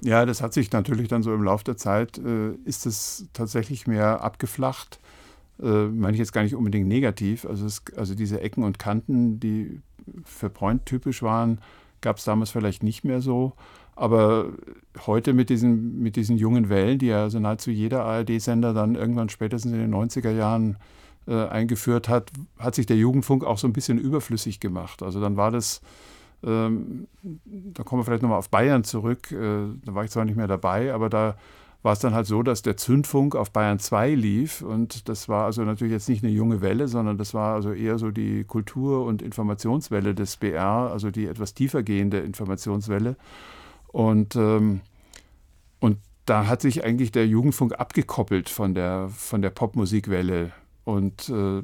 [0.00, 3.86] Ja, das hat sich natürlich dann so im Laufe der Zeit, äh, ist es tatsächlich
[3.86, 4.98] mehr abgeflacht
[5.62, 7.46] äh, meine ich jetzt gar nicht unbedingt negativ.
[7.46, 9.80] Also, es, also diese Ecken und Kanten, die
[10.24, 11.60] für Point typisch waren,
[12.00, 13.52] gab es damals vielleicht nicht mehr so.
[13.94, 14.50] Aber
[15.06, 19.28] heute mit diesen, mit diesen jungen Wellen, die ja also nahezu jeder ARD-Sender dann irgendwann
[19.28, 20.78] spätestens in den 90er Jahren
[21.26, 25.02] äh, eingeführt hat, hat sich der Jugendfunk auch so ein bisschen überflüssig gemacht.
[25.02, 25.82] Also dann war das,
[26.42, 29.36] ähm, da kommen wir vielleicht nochmal auf Bayern zurück, äh,
[29.84, 31.36] da war ich zwar nicht mehr dabei, aber da
[31.82, 35.46] war es dann halt so, dass der Zündfunk auf Bayern 2 lief und das war
[35.46, 39.04] also natürlich jetzt nicht eine junge Welle, sondern das war also eher so die Kultur-
[39.04, 43.16] und Informationswelle des BR, also die etwas tiefer gehende Informationswelle.
[43.88, 44.80] Und, ähm,
[45.80, 50.52] und da hat sich eigentlich der Jugendfunk abgekoppelt von der, von der Popmusikwelle.
[50.84, 51.62] Und äh,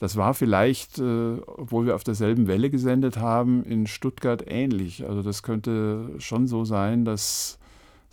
[0.00, 5.06] das war vielleicht, äh, obwohl wir auf derselben Welle gesendet haben, in Stuttgart ähnlich.
[5.06, 7.58] Also das könnte schon so sein, dass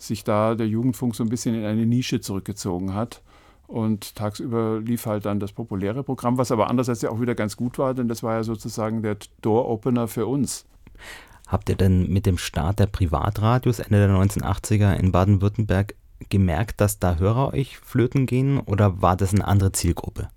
[0.02, 3.22] sich da der Jugendfunk so ein bisschen in eine Nische zurückgezogen hat.
[3.66, 7.56] Und tagsüber lief halt dann das populäre Programm, was aber andererseits ja auch wieder ganz
[7.56, 10.64] gut war, denn das war ja sozusagen der Door-Opener für uns.
[11.46, 15.94] Habt ihr denn mit dem Start der Privatradios Ende der 1980er in Baden-Württemberg
[16.28, 20.28] gemerkt, dass da Hörer euch flöten gehen oder war das eine andere Zielgruppe?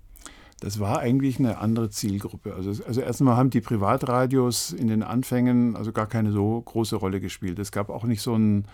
[0.60, 2.54] Das war eigentlich eine andere Zielgruppe.
[2.54, 7.20] Also, also erstmal haben die Privatradios in den Anfängen also gar keine so große Rolle
[7.20, 7.58] gespielt.
[7.58, 8.66] Es gab auch nicht so einen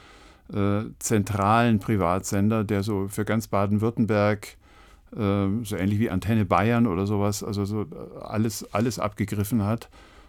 [0.52, 4.56] äh, zentralen Privatsender, der so für ganz Baden-Württemberg
[5.16, 7.86] äh, so ähnlich wie Antenne Bayern oder sowas, also so äh,
[8.20, 9.88] alles, alles abgegriffen hat,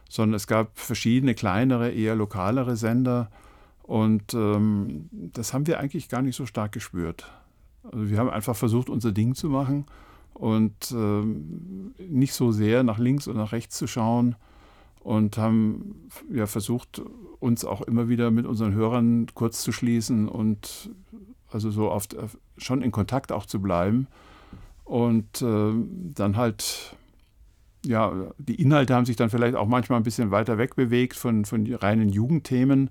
[0.09, 3.29] sondern es gab verschiedene kleinere, eher lokalere Sender
[3.83, 7.31] und ähm, das haben wir eigentlich gar nicht so stark gespürt.
[7.83, 9.85] Also wir haben einfach versucht, unser Ding zu machen
[10.33, 14.35] und ähm, nicht so sehr nach links und nach rechts zu schauen.
[15.03, 17.01] Und haben ja versucht,
[17.39, 20.91] uns auch immer wieder mit unseren Hörern kurz zu schließen und
[21.49, 22.15] also so oft
[22.57, 24.07] schon in Kontakt auch zu bleiben.
[24.83, 25.71] Und äh,
[26.13, 26.95] dann halt,
[27.85, 31.65] ja, die Inhalte haben sich dann vielleicht auch manchmal ein bisschen weiter wegbewegt von, von
[31.73, 32.89] reinen Jugendthemen,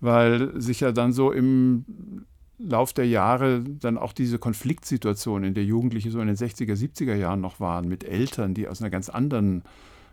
[0.00, 2.26] weil sich ja dann so im
[2.58, 7.14] Lauf der Jahre dann auch diese Konfliktsituation, in der Jugendliche so in den 60er, 70er
[7.14, 9.62] Jahren noch waren, mit Eltern, die aus einer ganz anderen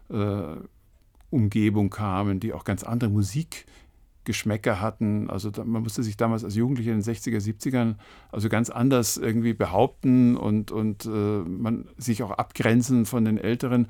[0.09, 0.55] äh,
[1.29, 5.29] Umgebung kamen, die auch ganz andere Musikgeschmäcker hatten.
[5.29, 7.95] Also man musste sich damals als Jugendliche in den 60er, 70ern
[8.31, 13.87] also ganz anders irgendwie behaupten und, und äh, man sich auch abgrenzen von den Älteren.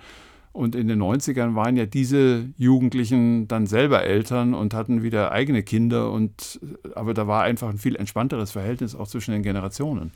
[0.57, 5.61] Und in den 90ern waren ja diese Jugendlichen dann selber Eltern und hatten wieder eigene
[5.61, 6.11] Kinder.
[6.11, 6.59] Und,
[6.95, 10.13] aber da war einfach ein viel entspannteres Verhältnis auch zwischen den Generationen.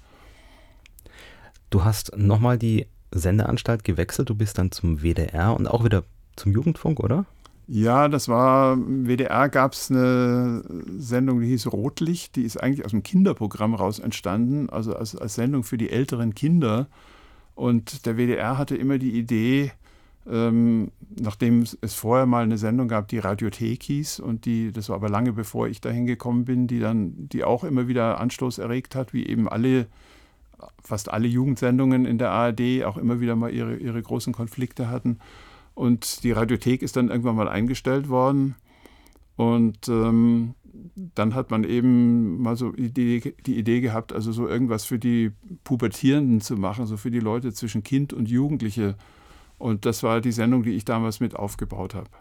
[1.70, 4.30] Du hast nochmal die Sendeanstalt gewechselt.
[4.32, 6.04] Du bist dann zum WDR und auch wieder
[6.36, 7.26] zum Jugendfunk, oder?
[7.68, 10.62] Ja, das war, im WDR gab es eine
[10.98, 15.36] Sendung, die hieß Rotlicht, die ist eigentlich aus dem Kinderprogramm raus entstanden, also als, als
[15.36, 16.88] Sendung für die älteren Kinder.
[17.56, 19.72] Und der WDR hatte immer die Idee,
[20.30, 24.98] ähm, nachdem es vorher mal eine Sendung gab, die Radiothek hieß und die, das war
[24.98, 28.96] aber lange bevor ich dahin gekommen bin, die dann, die auch immer wieder Anstoß erregt
[28.96, 29.88] hat, wie eben alle,
[30.84, 35.20] fast alle Jugendsendungen in der ARD auch immer wieder mal ihre, ihre großen Konflikte hatten.
[35.82, 38.54] Und die Radiothek ist dann irgendwann mal eingestellt worden.
[39.36, 40.54] Und ähm,
[41.16, 45.32] dann hat man eben mal so die, die, Idee gehabt, also so irgendwas für die
[45.64, 48.96] Pubertierenden zu machen, so für die Leute zwischen Kind und Jugendliche.
[49.58, 52.12] Und das war die Sendung, die ich damals mit aufgebaut habe.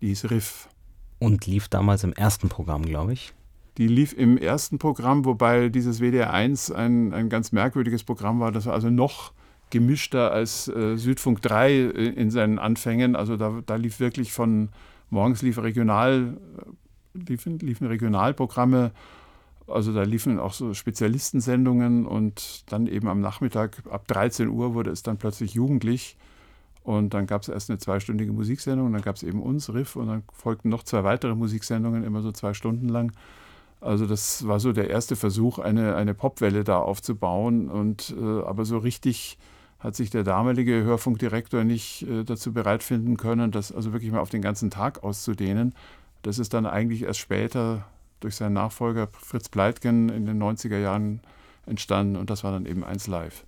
[0.00, 0.70] Die hieß Riff.
[1.18, 3.34] Und lief damals im ersten Programm, glaube ich.
[3.76, 8.50] Die lief im ersten Programm, wobei dieses WDR 1 ein, ein ganz merkwürdiges Programm war.
[8.50, 9.34] Das war also noch
[9.70, 13.16] gemischter als äh, Südfunk 3 äh, in seinen Anfängen.
[13.16, 14.70] Also da, da lief wirklich von
[15.10, 18.92] morgens lief Regional, äh, liefen, liefen Regionalprogramme,
[19.66, 24.90] also da liefen auch so Spezialistensendungen und dann eben am Nachmittag ab 13 Uhr wurde
[24.90, 26.16] es dann plötzlich jugendlich.
[26.84, 30.06] Und dann gab es erst eine zweistündige Musiksendung, dann gab es eben uns, Riff, und
[30.06, 33.12] dann folgten noch zwei weitere Musiksendungen, immer so zwei Stunden lang.
[33.80, 37.68] Also das war so der erste Versuch, eine, eine Popwelle da aufzubauen.
[37.68, 39.36] Und äh, aber so richtig
[39.78, 44.20] hat sich der damalige Hörfunkdirektor nicht äh, dazu bereit finden können, das also wirklich mal
[44.20, 45.74] auf den ganzen Tag auszudehnen.
[46.22, 47.86] Das ist dann eigentlich erst später
[48.20, 51.20] durch seinen Nachfolger Fritz Pleitgen in den 90er Jahren
[51.66, 53.44] entstanden und das war dann eben eins live.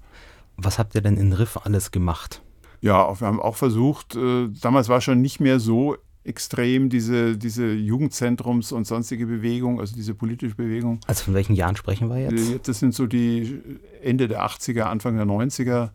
[0.57, 2.43] Was habt ihr denn in Riff alles gemacht?
[2.81, 7.65] Ja, wir haben auch versucht, äh, damals war schon nicht mehr so extrem diese, diese
[7.65, 11.01] Jugendzentrums- und sonstige Bewegung, also diese politische Bewegung.
[11.07, 12.69] Also von welchen Jahren sprechen wir jetzt?
[12.69, 13.61] Das sind so die
[14.03, 15.91] Ende der 80er, Anfang der 90er.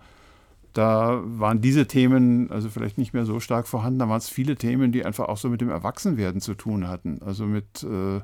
[0.76, 4.00] Da waren diese Themen also vielleicht nicht mehr so stark vorhanden.
[4.00, 7.22] Da waren es viele Themen, die einfach auch so mit dem Erwachsenwerden zu tun hatten.
[7.22, 8.20] Also mit, äh,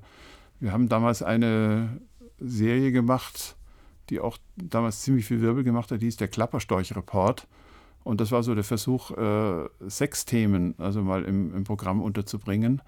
[0.60, 2.02] wir haben damals eine
[2.40, 3.56] Serie gemacht,
[4.10, 7.48] die auch damals ziemlich viel Wirbel gemacht hat, die ist der Klapperstorch-Report.
[8.04, 12.82] Und das war so der Versuch, äh, Sexthemen also mal im, im Programm unterzubringen.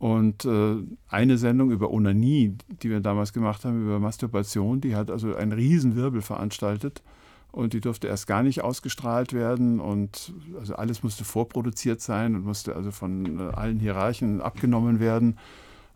[0.00, 5.12] Und äh, eine Sendung über Onanie, die wir damals gemacht haben, über Masturbation, die hat
[5.12, 7.04] also einen Riesenwirbel veranstaltet
[7.52, 12.44] und die durfte erst gar nicht ausgestrahlt werden und also alles musste vorproduziert sein und
[12.44, 15.38] musste also von äh, allen Hierarchen abgenommen werden.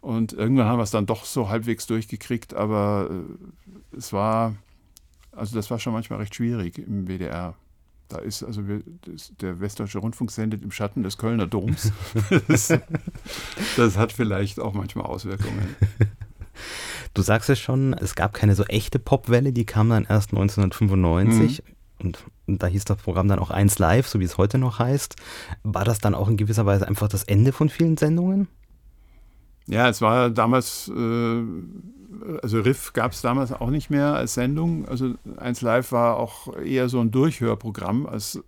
[0.01, 4.55] Und irgendwann haben wir es dann doch so halbwegs durchgekriegt, aber äh, es war,
[5.33, 7.55] also das war schon manchmal recht schwierig im WDR.
[8.09, 8.63] Da ist also
[9.41, 11.91] der Westdeutsche Rundfunk sendet im Schatten des Kölner Doms.
[12.49, 12.73] das,
[13.77, 15.75] das hat vielleicht auch manchmal Auswirkungen.
[17.15, 21.63] Du sagst es schon, es gab keine so echte Popwelle, die kam dann erst 1995.
[21.65, 21.75] Mhm.
[22.01, 25.17] Und, da hieß das Programm dann auch 1 Live, so wie es heute noch heißt.
[25.63, 28.49] War das dann auch in gewisser Weise einfach das Ende von vielen Sendungen?
[29.67, 31.43] Ja, es war damals, äh,
[32.43, 34.87] also Riff gab es damals auch nicht mehr als Sendung.
[34.87, 38.07] Also 1 Live war auch eher so ein Durchhörprogramm.
[38.07, 38.43] Als,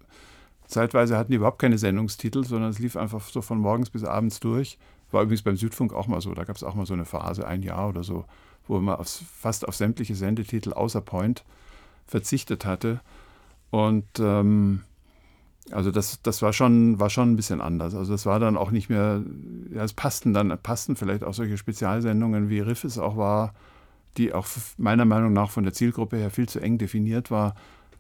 [0.67, 4.41] zeitweise hatten die überhaupt keine Sendungstitel, sondern es lief einfach so von morgens bis abends
[4.41, 4.79] durch.
[5.11, 6.35] War übrigens beim Südfunk auch mal so.
[6.35, 8.25] Da gab es auch mal so eine Phase, ein Jahr oder so,
[8.69, 11.45] wo man aufs, fast auf sämtliche Sendetitel außer Point
[12.07, 13.01] verzichtet hatte.
[13.71, 14.83] Und ähm,
[15.71, 17.95] also das, das war schon, war schon ein bisschen anders.
[17.95, 19.23] Also das war dann auch nicht mehr,
[19.73, 23.55] ja, es passten dann, passten vielleicht auch solche Spezialsendungen wie Riff es auch war,
[24.17, 24.47] die auch
[24.79, 27.55] meiner Meinung nach von der Zielgruppe her viel zu eng definiert war.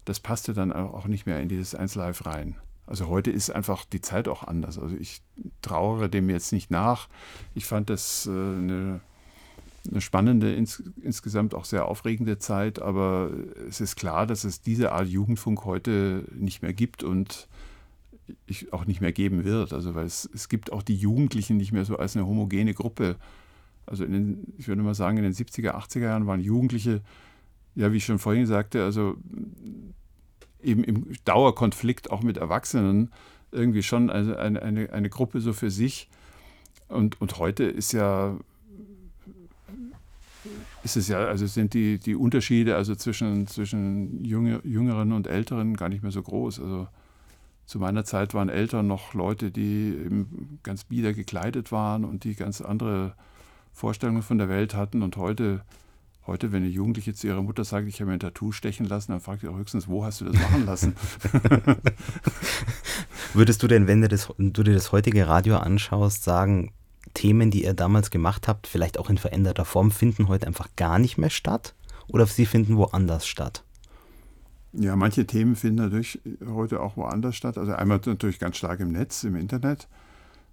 [0.04, 2.56] Das passte dann auch nicht mehr in dieses 1 Live rein.
[2.86, 4.78] Also heute ist einfach die Zeit auch anders.
[4.78, 5.20] Also ich
[5.60, 7.08] trauere dem jetzt nicht nach.
[7.54, 9.00] Ich fand das äh, eine,
[9.90, 13.30] eine, spannende, ins, insgesamt auch sehr aufregende Zeit, aber
[13.68, 17.48] es ist klar, dass es diese Art Jugendfunk heute nicht mehr gibt und
[18.46, 19.72] ich auch nicht mehr geben wird.
[19.72, 23.16] Also weil es, es gibt auch die Jugendlichen nicht mehr so als eine homogene Gruppe.
[23.86, 27.02] Also den, ich würde mal sagen, in den 70er, 80er Jahren waren Jugendliche,
[27.74, 29.16] ja, wie ich schon vorhin sagte, also
[30.62, 33.12] eben im Dauerkonflikt auch mit Erwachsenen
[33.52, 36.08] irgendwie schon eine, eine, eine Gruppe so für sich.
[36.88, 38.36] Und, und heute ist ja
[40.86, 45.76] ist es ja, also sind die, die Unterschiede also zwischen, zwischen Jünger, Jüngeren und Älteren
[45.76, 46.60] gar nicht mehr so groß.
[46.60, 46.86] Also
[47.66, 49.96] zu meiner Zeit waren Eltern noch Leute, die
[50.62, 53.14] ganz bieder gekleidet waren und die ganz andere
[53.72, 55.02] Vorstellungen von der Welt hatten.
[55.02, 55.62] Und heute,
[56.24, 59.10] heute wenn eine Jugendliche zu ihrer Mutter sagt, ich habe mir ein Tattoo stechen lassen,
[59.10, 60.94] dann fragt ihr auch höchstens, wo hast du das machen lassen?
[63.34, 66.70] Würdest du denn, wenn du, das, du dir das heutige Radio anschaust, sagen,
[67.14, 70.98] Themen, die ihr damals gemacht habt, vielleicht auch in veränderter Form, finden heute einfach gar
[70.98, 71.74] nicht mehr statt?
[72.08, 73.64] Oder sie finden woanders statt?
[74.72, 77.56] Ja, manche Themen finden natürlich heute auch woanders statt.
[77.56, 79.88] Also einmal natürlich ganz stark im Netz, im Internet.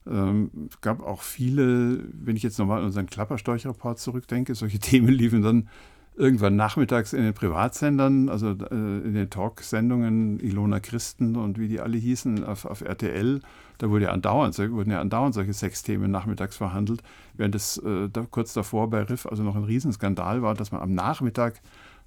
[0.07, 5.09] Ähm, es gab auch viele, wenn ich jetzt nochmal an unseren Klapperstorch-Report zurückdenke, solche Themen
[5.09, 5.69] liefen dann
[6.15, 11.79] irgendwann nachmittags in den Privatsendern, also äh, in den Talksendungen Ilona Christen und wie die
[11.79, 13.41] alle hießen auf, auf RTL.
[13.79, 17.01] Da wurde ja andauernd, wurden ja andauernd solche Sexthemen nachmittags verhandelt,
[17.33, 20.81] während es äh, da, kurz davor bei Riff also noch ein Riesenskandal war, dass man
[20.81, 21.61] am Nachmittag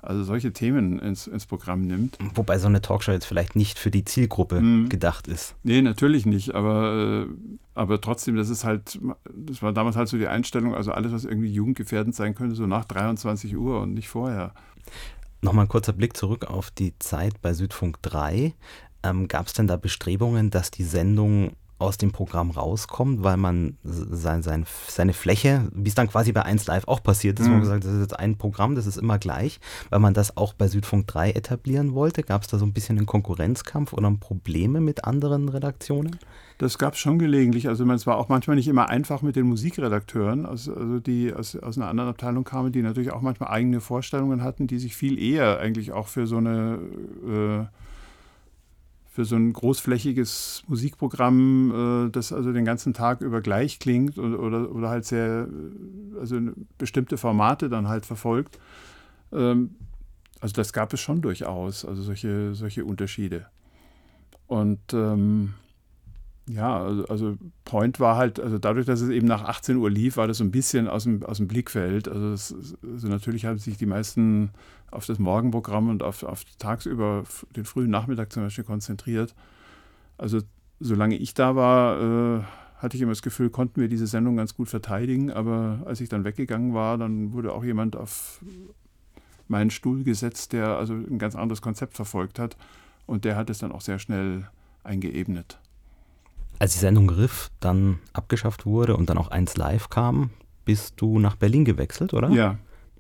[0.07, 2.19] also solche Themen ins, ins Programm nimmt.
[2.35, 4.89] Wobei so eine Talkshow jetzt vielleicht nicht für die Zielgruppe hm.
[4.89, 5.55] gedacht ist.
[5.63, 7.35] Nee, natürlich nicht, aber, äh,
[7.75, 8.99] aber trotzdem, das ist halt,
[9.35, 12.67] das war damals halt so die Einstellung, also alles, was irgendwie jugendgefährdend sein könnte, so
[12.67, 14.55] nach 23 Uhr und nicht vorher.
[15.43, 18.55] Nochmal ein kurzer Blick zurück auf die Zeit bei Südfunk 3.
[19.03, 23.77] Ähm, Gab es denn da Bestrebungen, dass die Sendung aus dem Programm rauskommt, weil man
[23.83, 27.51] sein, sein, seine Fläche, wie es dann quasi bei 1 Live auch passiert ist, mhm.
[27.51, 29.61] wo man gesagt das ist jetzt ein Programm, das ist immer gleich,
[29.91, 32.23] weil man das auch bei Südfunk 3 etablieren wollte.
[32.23, 36.19] Gab es da so ein bisschen einen Konkurrenzkampf oder Probleme mit anderen Redaktionen?
[36.59, 37.69] Das gab es schon gelegentlich.
[37.69, 41.55] Also es war auch manchmal nicht immer einfach mit den Musikredakteuren, also, also die aus,
[41.57, 45.19] aus einer anderen Abteilung kamen, die natürlich auch manchmal eigene Vorstellungen hatten, die sich viel
[45.19, 46.79] eher eigentlich auch für so eine
[47.29, 47.67] äh,
[49.17, 54.71] für so ein großflächiges Musikprogramm, äh, das also den ganzen Tag über gleich klingt oder,
[54.71, 56.39] oder, halt sehr, äh, also
[56.77, 58.59] bestimmte Formate dann halt verfolgt.
[59.33, 59.75] Ähm,
[60.41, 63.47] also das gab es schon durchaus, also solche, solche Unterschiede.
[64.49, 65.55] Und ähm,
[66.49, 70.17] ja, also, also, Point war halt, also dadurch, dass es eben nach 18 Uhr lief,
[70.17, 72.09] war das so ein bisschen aus dem, aus dem Blickfeld.
[72.09, 74.51] Also, das, also natürlich haben sich die meisten
[74.91, 77.25] auf das Morgenprogramm und auf, auf tagsüber
[77.57, 79.35] den frühen Nachmittag zum Beispiel konzentriert.
[80.19, 80.41] Also
[80.81, 82.43] solange ich da war, äh,
[82.79, 85.31] hatte ich immer das Gefühl, konnten wir diese Sendung ganz gut verteidigen.
[85.31, 88.41] Aber als ich dann weggegangen war, dann wurde auch jemand auf
[89.49, 92.57] meinen Stuhl gesetzt, der also ein ganz anderes Konzept verfolgt hat.
[93.07, 94.49] Und der hat es dann auch sehr schnell
[94.83, 95.59] eingeebnet.
[96.59, 100.31] Als die Sendung Riff dann abgeschafft wurde und dann auch eins live kam,
[100.65, 102.31] bist du nach Berlin gewechselt, oder?
[102.31, 102.59] Ja,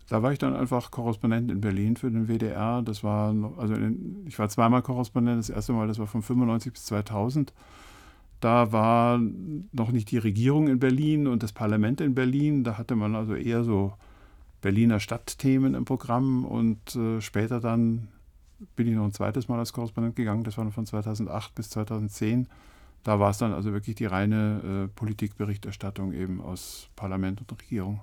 [0.09, 2.83] da war ich dann einfach Korrespondent in Berlin für den WDR.
[2.83, 5.38] Das war, also in, ich war zweimal Korrespondent.
[5.38, 7.53] Das erste Mal, das war von 95 bis 2000.
[8.40, 9.21] Da war
[9.73, 12.62] noch nicht die Regierung in Berlin und das Parlament in Berlin.
[12.62, 13.95] Da hatte man also eher so
[14.61, 16.45] Berliner Stadtthemen im Programm.
[16.45, 18.09] Und äh, später dann
[18.77, 20.45] bin ich noch ein zweites Mal als Korrespondent gegangen.
[20.45, 22.47] Das war von 2008 bis 2010.
[23.07, 28.01] Da war es dann also wirklich die reine äh, Politikberichterstattung eben aus Parlament und Regierung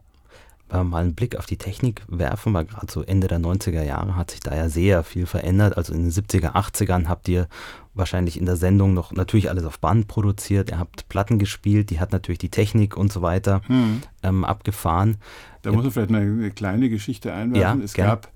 [0.71, 4.31] mal einen Blick auf die Technik werfen, weil gerade so Ende der 90er Jahre hat
[4.31, 5.77] sich da ja sehr viel verändert.
[5.77, 7.47] Also in den 70er, 80ern habt ihr
[7.93, 10.71] wahrscheinlich in der Sendung noch natürlich alles auf Band produziert.
[10.71, 14.01] Ihr habt Platten gespielt, die hat natürlich die Technik und so weiter hm.
[14.23, 15.17] ähm, abgefahren.
[15.61, 17.79] Da muss man vielleicht eine, eine kleine Geschichte einwerfen.
[17.79, 18.07] Ja, es gern.
[18.07, 18.31] gab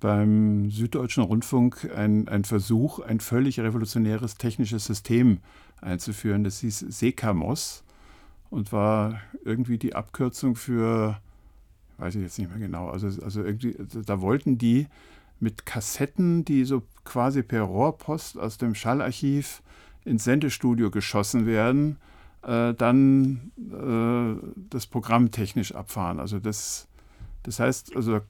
[0.00, 5.38] beim Süddeutschen Rundfunk einen Versuch, ein völlig revolutionäres technisches System
[5.80, 6.44] einzuführen.
[6.44, 7.84] Das hieß SECAMOS
[8.50, 11.20] und war irgendwie die Abkürzung für
[11.98, 12.88] weiß ich jetzt nicht mehr genau.
[12.88, 14.86] Also, also irgendwie, da wollten die
[15.40, 19.62] mit Kassetten, die so quasi per Rohrpost aus dem Schallarchiv
[20.04, 21.96] ins Sendestudio geschossen werden,
[22.42, 26.20] äh, dann äh, das Programm technisch abfahren.
[26.20, 26.88] Also das,
[27.42, 28.20] das heißt, also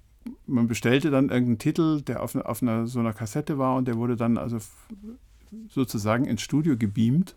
[0.47, 3.97] man bestellte dann irgendeinen Titel, der auf, auf einer, so einer Kassette war und der
[3.97, 4.59] wurde dann also
[5.69, 7.35] sozusagen ins Studio gebeamt.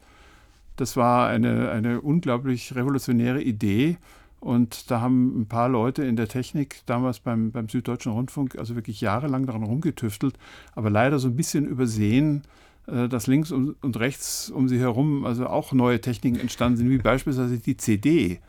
[0.76, 3.98] Das war eine, eine unglaublich revolutionäre Idee
[4.40, 8.76] und da haben ein paar Leute in der Technik damals beim, beim Süddeutschen Rundfunk also
[8.76, 10.38] wirklich jahrelang daran rumgetüftelt,
[10.74, 12.44] aber leider so ein bisschen übersehen,
[12.88, 16.98] äh, dass links und rechts um sie herum also auch neue Techniken entstanden sind, wie
[16.98, 18.40] beispielsweise die CD.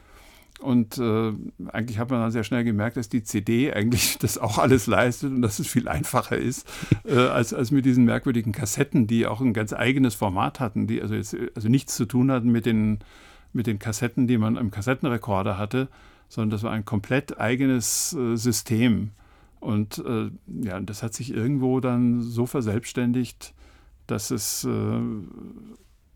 [0.61, 1.33] Und äh,
[1.73, 5.33] eigentlich hat man dann sehr schnell gemerkt, dass die CD eigentlich das auch alles leistet
[5.33, 6.69] und dass es viel einfacher ist,
[7.05, 11.01] äh, als, als mit diesen merkwürdigen Kassetten, die auch ein ganz eigenes Format hatten, die
[11.01, 12.99] also jetzt also nichts zu tun hatten mit den,
[13.53, 15.89] mit den Kassetten, die man im Kassettenrekorder hatte,
[16.29, 19.11] sondern das war ein komplett eigenes äh, System.
[19.61, 20.31] Und äh,
[20.63, 23.55] ja, das hat sich irgendwo dann so verselbstständigt,
[24.07, 25.01] dass es äh,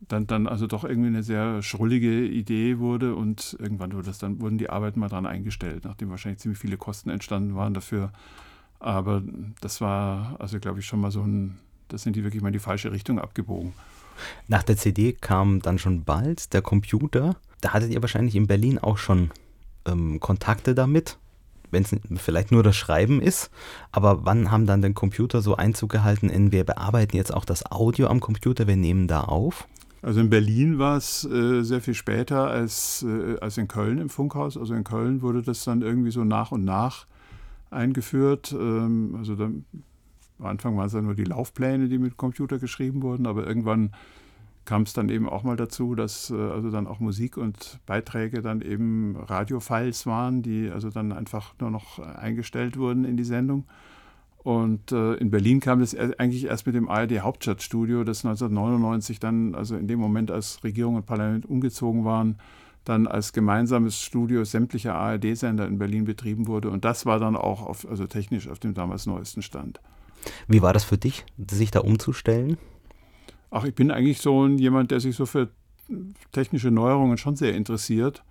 [0.09, 4.41] dann, dann also doch irgendwie eine sehr schrullige Idee wurde und irgendwann wurde das dann,
[4.41, 8.13] wurden die Arbeiten mal dran eingestellt, nachdem wahrscheinlich ziemlich viele Kosten entstanden waren dafür.
[8.81, 9.23] Aber
[9.61, 12.55] das war, also glaube ich, schon mal so ein, das sind die wirklich mal in
[12.55, 13.73] die falsche Richtung abgebogen.
[14.47, 17.37] Nach der CD kam dann schon bald der Computer.
[17.61, 19.31] Da hattet ihr wahrscheinlich in Berlin auch schon
[19.87, 21.19] ähm, Kontakte damit,
[21.71, 23.51] wenn es vielleicht nur das Schreiben ist.
[23.91, 27.71] Aber wann haben dann den Computer so Einzug gehalten in, wir bearbeiten jetzt auch das
[27.71, 29.67] Audio am Computer, wir nehmen da auf?
[30.05, 34.11] Also in Berlin war es äh, sehr viel später als, äh, als in Köln im
[34.11, 34.59] Funkhaus.
[34.59, 37.07] Also in Köln wurde das dann irgendwie so nach und nach
[37.71, 38.53] eingeführt.
[38.53, 39.65] Ähm, also dann,
[40.39, 43.93] am Anfang waren es dann nur die Laufpläne, die mit Computer geschrieben wurden, aber irgendwann
[44.67, 48.43] kam es dann eben auch mal dazu, dass äh, also dann auch Musik und Beiträge
[48.43, 53.65] dann eben Radiofiles waren, die also dann einfach nur noch eingestellt wurden in die Sendung.
[54.45, 59.55] Und äh, in Berlin kam das eigentlich erst mit dem ARD Hauptstadtstudio, das 1999 dann,
[59.55, 62.39] also in dem Moment, als Regierung und Parlament umgezogen waren,
[62.85, 66.69] dann als gemeinsames Studio sämtlicher ARD-Sender in Berlin betrieben wurde.
[66.69, 69.81] Und das war dann auch auf, also technisch auf dem damals neuesten Stand.
[70.47, 72.59] Wie war das für dich, sich da umzustellen?
[73.51, 75.49] Ach, ich bin eigentlich so ein, jemand, der sich so für
[76.33, 78.23] technische Neuerungen schon sehr interessiert.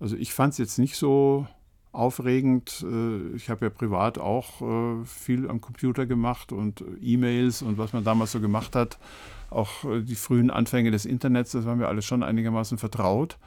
[0.00, 1.46] Also ich fand es jetzt nicht so
[1.96, 2.84] aufregend.
[2.88, 7.92] Äh, ich habe ja privat auch äh, viel am Computer gemacht und E-Mails und was
[7.92, 8.98] man damals so gemacht hat.
[9.50, 13.38] Auch äh, die frühen Anfänge des Internets, das waren wir alles schon einigermaßen vertraut.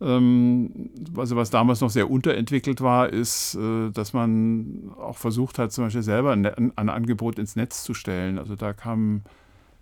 [0.00, 5.84] Ähm, also was damals noch sehr unterentwickelt war, ist, dass man auch versucht hat, zum
[5.84, 8.38] Beispiel selber ein Angebot ins Netz zu stellen.
[8.38, 9.22] Also da kam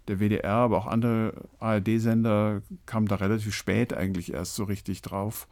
[0.06, 5.46] der WDR, aber auch andere ARD-Sender kamen da relativ spät eigentlich erst so richtig drauf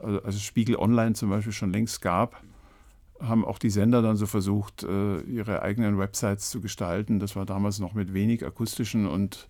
[0.00, 2.42] also, also Spiegel Online zum Beispiel schon längst gab,
[3.20, 7.20] haben auch die Sender dann so versucht, äh, ihre eigenen Websites zu gestalten.
[7.20, 9.48] Das war damals noch mit wenig akustischen und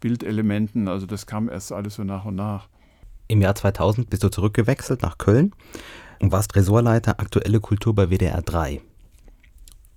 [0.00, 0.88] Bildelementen.
[0.88, 2.68] Also das kam erst alles so nach und nach.
[3.28, 5.52] Im Jahr 2000 bist du zurückgewechselt nach Köln
[6.20, 8.80] und warst Ressortleiter Aktuelle Kultur bei WDR 3.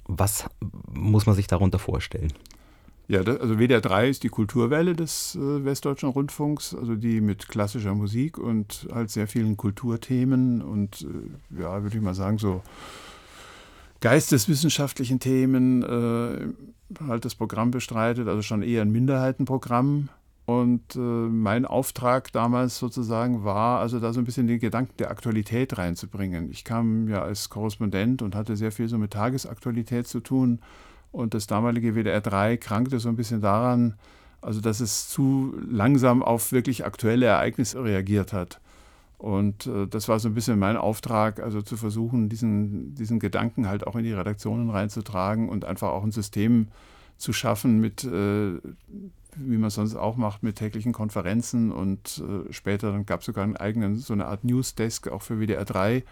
[0.06, 0.46] Was
[0.92, 2.34] muss man sich darunter vorstellen?
[3.10, 7.50] Ja, das, also WDR 3 ist die Kulturwelle des äh, Westdeutschen Rundfunks, also die mit
[7.50, 12.62] klassischer Musik und halt sehr vielen Kulturthemen und äh, ja, würde ich mal sagen, so
[14.00, 20.10] geisteswissenschaftlichen Themen äh, halt das Programm bestreitet, also schon eher ein Minderheitenprogramm.
[20.46, 25.12] Und äh, mein Auftrag damals sozusagen war, also da so ein bisschen den Gedanken der
[25.12, 26.50] Aktualität reinzubringen.
[26.52, 30.60] Ich kam ja als Korrespondent und hatte sehr viel so mit Tagesaktualität zu tun
[31.12, 33.96] und das damalige WDR 3 krankte so ein bisschen daran,
[34.42, 38.60] also dass es zu langsam auf wirklich aktuelle Ereignisse reagiert hat.
[39.18, 43.68] Und äh, das war so ein bisschen mein Auftrag, also zu versuchen, diesen, diesen Gedanken
[43.68, 46.70] halt auch in die Redaktionen reinzutragen und einfach auch ein System
[47.18, 48.54] zu schaffen mit, äh,
[49.36, 53.26] wie man es sonst auch macht, mit täglichen Konferenzen und äh, später dann gab es
[53.26, 56.04] sogar einen eigenen, so eine Art Newsdesk auch für WDR 3.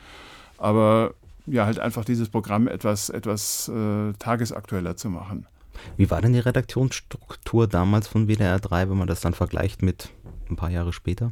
[0.58, 1.14] Aber
[1.48, 5.48] ja, halt einfach dieses Programm etwas, etwas äh, tagesaktueller zu machen.
[5.96, 10.10] Wie war denn die Redaktionsstruktur damals von WDR 3, wenn man das dann vergleicht mit
[10.50, 11.32] ein paar Jahre später?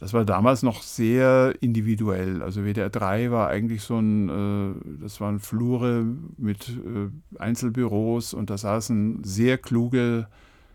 [0.00, 2.40] Das war damals noch sehr individuell.
[2.42, 6.04] Also WDR 3 war eigentlich so ein, äh, das waren Flure
[6.36, 10.28] mit äh, Einzelbüros und da saßen sehr kluge,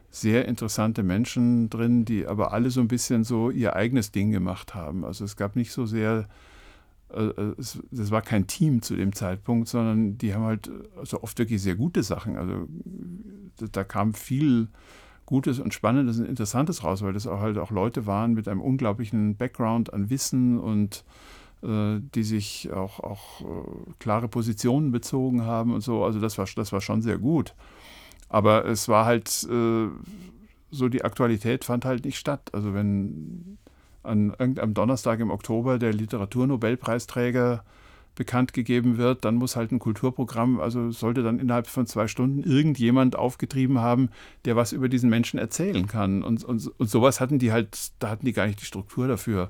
[0.09, 4.75] sehr interessante Menschen drin, die aber alle so ein bisschen so ihr eigenes Ding gemacht
[4.75, 5.05] haben.
[5.05, 6.27] Also es gab nicht so sehr
[7.13, 11.75] das war kein Team zu dem Zeitpunkt, sondern die haben halt also oft wirklich sehr
[11.75, 12.37] gute Sachen.
[12.37, 12.67] Also
[13.71, 14.69] da kam viel
[15.25, 18.61] Gutes und Spannendes und Interessantes raus, weil das auch halt auch Leute waren mit einem
[18.61, 21.05] unglaublichen Background an Wissen und
[21.63, 26.03] äh, die sich auch, auch äh, klare Positionen bezogen haben und so.
[26.03, 27.55] Also das war, das war schon sehr gut.
[28.27, 29.87] Aber es war halt äh,
[30.71, 32.49] so, die Aktualität fand halt nicht statt.
[32.51, 33.57] Also wenn
[34.03, 37.63] an irgendeinem Donnerstag im Oktober der Literaturnobelpreisträger
[38.15, 42.43] bekannt gegeben wird, dann muss halt ein Kulturprogramm, also sollte dann innerhalb von zwei Stunden
[42.43, 44.09] irgendjemand aufgetrieben haben,
[44.45, 46.23] der was über diesen Menschen erzählen kann.
[46.23, 49.49] Und, und, und sowas hatten die halt, da hatten die gar nicht die Struktur dafür.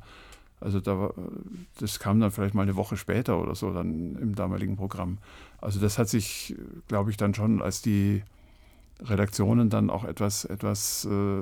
[0.62, 1.12] Also da
[1.78, 5.18] das kam dann vielleicht mal eine Woche später oder so dann im damaligen Programm.
[5.60, 6.56] Also das hat sich,
[6.88, 8.24] glaube ich, dann schon, als die
[9.02, 11.42] Redaktionen dann auch etwas, etwas äh,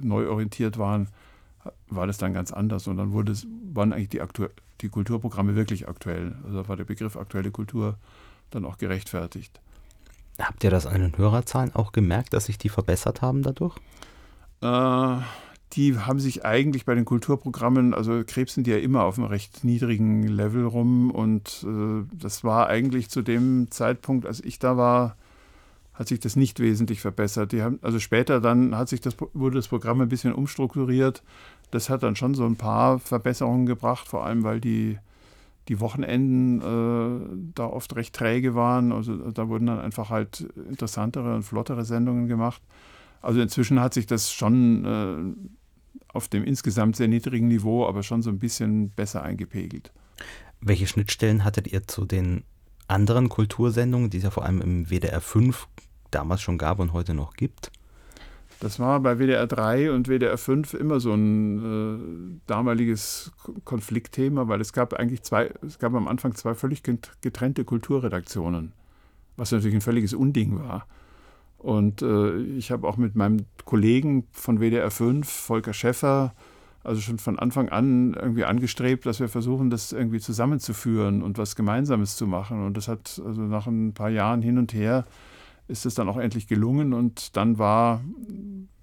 [0.00, 1.08] neu orientiert waren,
[1.88, 2.86] war das dann ganz anders.
[2.86, 4.48] Und dann wurde es, waren eigentlich die, aktu
[4.80, 6.34] die Kulturprogramme wirklich aktuell.
[6.44, 7.96] Also war der Begriff aktuelle Kultur
[8.50, 9.60] dann auch gerechtfertigt.
[10.38, 13.76] Habt ihr das an den Hörerzahlen auch gemerkt, dass sich die verbessert haben dadurch?
[14.60, 15.16] Äh,
[15.74, 19.64] die haben sich eigentlich bei den Kulturprogrammen, also krebsen die ja immer auf einem recht
[19.64, 21.10] niedrigen Level rum.
[21.10, 25.16] Und äh, das war eigentlich zu dem Zeitpunkt, als ich da war,
[25.94, 27.52] hat sich das nicht wesentlich verbessert.
[27.52, 31.22] Die haben, also später dann hat sich das, wurde das Programm ein bisschen umstrukturiert.
[31.70, 34.98] Das hat dann schon so ein paar Verbesserungen gebracht, vor allem weil die,
[35.68, 38.92] die Wochenenden äh, da oft recht träge waren.
[38.92, 42.62] Also da wurden dann einfach halt interessantere und flottere Sendungen gemacht.
[43.20, 48.22] Also inzwischen hat sich das schon äh, auf dem insgesamt sehr niedrigen Niveau, aber schon
[48.22, 49.92] so ein bisschen besser eingepegelt.
[50.60, 52.44] Welche Schnittstellen hattet ihr zu den
[52.92, 55.66] anderen Kultursendungen, die es ja vor allem im WDR 5
[56.10, 57.72] damals schon gab und heute noch gibt?
[58.60, 63.32] Das war bei WDR 3 und WDR 5 immer so ein äh, damaliges
[63.64, 66.82] Konfliktthema, weil es gab eigentlich zwei, es gab am Anfang zwei völlig
[67.22, 68.72] getrennte Kulturredaktionen,
[69.36, 70.86] was natürlich ein völliges Unding war.
[71.58, 76.34] Und äh, ich habe auch mit meinem Kollegen von WDR 5, Volker Schäffer,
[76.84, 81.54] also schon von Anfang an irgendwie angestrebt, dass wir versuchen, das irgendwie zusammenzuführen und was
[81.54, 82.64] Gemeinsames zu machen.
[82.64, 85.04] Und das hat also nach ein paar Jahren hin und her
[85.68, 86.92] ist es dann auch endlich gelungen.
[86.92, 88.02] Und dann war,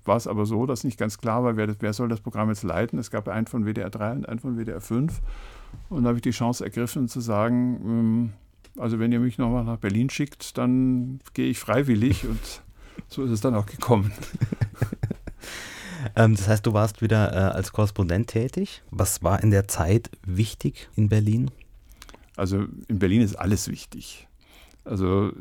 [0.05, 2.63] war es aber so, dass nicht ganz klar war, wer, wer soll das Programm jetzt
[2.63, 2.99] leiten.
[2.99, 5.21] Es gab einen von WDR 3 und einen von WDR 5.
[5.89, 8.33] Und da habe ich die Chance ergriffen zu sagen, ähm,
[8.77, 12.61] also wenn ihr mich nochmal nach Berlin schickt, dann gehe ich freiwillig und
[13.07, 14.11] so ist es dann auch gekommen.
[16.15, 18.83] ähm, das heißt, du warst wieder äh, als Korrespondent tätig.
[18.91, 21.51] Was war in der Zeit wichtig in Berlin?
[22.35, 24.27] Also in Berlin ist alles wichtig.
[24.85, 25.31] Also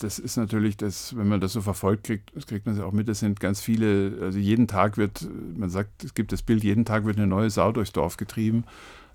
[0.00, 3.08] das ist natürlich, das, wenn man das so verfolgt, kriegt, kriegt man es auch mit.
[3.08, 6.84] Es sind ganz viele, also jeden Tag wird, man sagt, es gibt das Bild, jeden
[6.84, 8.64] Tag wird eine neue Sau durchs Dorf getrieben.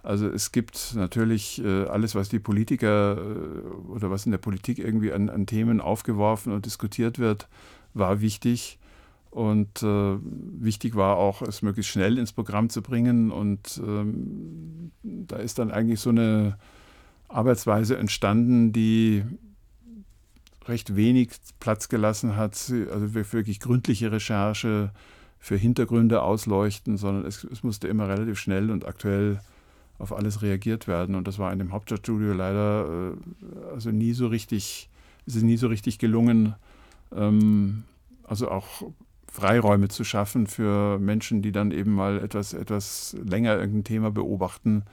[0.03, 4.77] Also es gibt natürlich äh, alles, was die Politiker äh, oder was in der Politik
[4.77, 7.47] irgendwie an, an, Themen aufgeworfen und diskutiert wird,
[7.95, 8.77] war wichtig.
[9.35, 10.17] Und äh,
[10.61, 13.31] wichtig war auch, es möglichst schnell ins Programm zu bringen.
[13.31, 16.57] Und ähm, da ist dann eigentlich so eine
[17.27, 19.25] Arbeitsweise entstanden, die
[20.67, 24.91] recht wenig Platz gelassen hat, also wirklich gründliche Recherche
[25.37, 29.41] für Hintergründe ausleuchten, sondern es, es musste immer relativ schnell und aktuell
[29.97, 31.13] auf alles reagiert werden.
[31.13, 34.89] Und das war in dem Hauptstadtstudio leider äh, also nie so richtig,
[35.25, 36.55] ist es nie so richtig gelungen,
[37.13, 37.83] ähm,
[38.23, 38.85] also auch
[39.35, 44.83] Freiräume zu schaffen für Menschen, die dann eben mal etwas, etwas länger irgendein Thema beobachten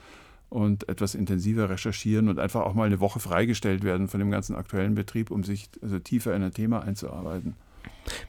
[0.49, 4.55] und etwas intensiver recherchieren und einfach auch mal eine Woche freigestellt werden von dem ganzen
[4.55, 7.55] aktuellen Betrieb, um sich also tiefer in ein Thema einzuarbeiten.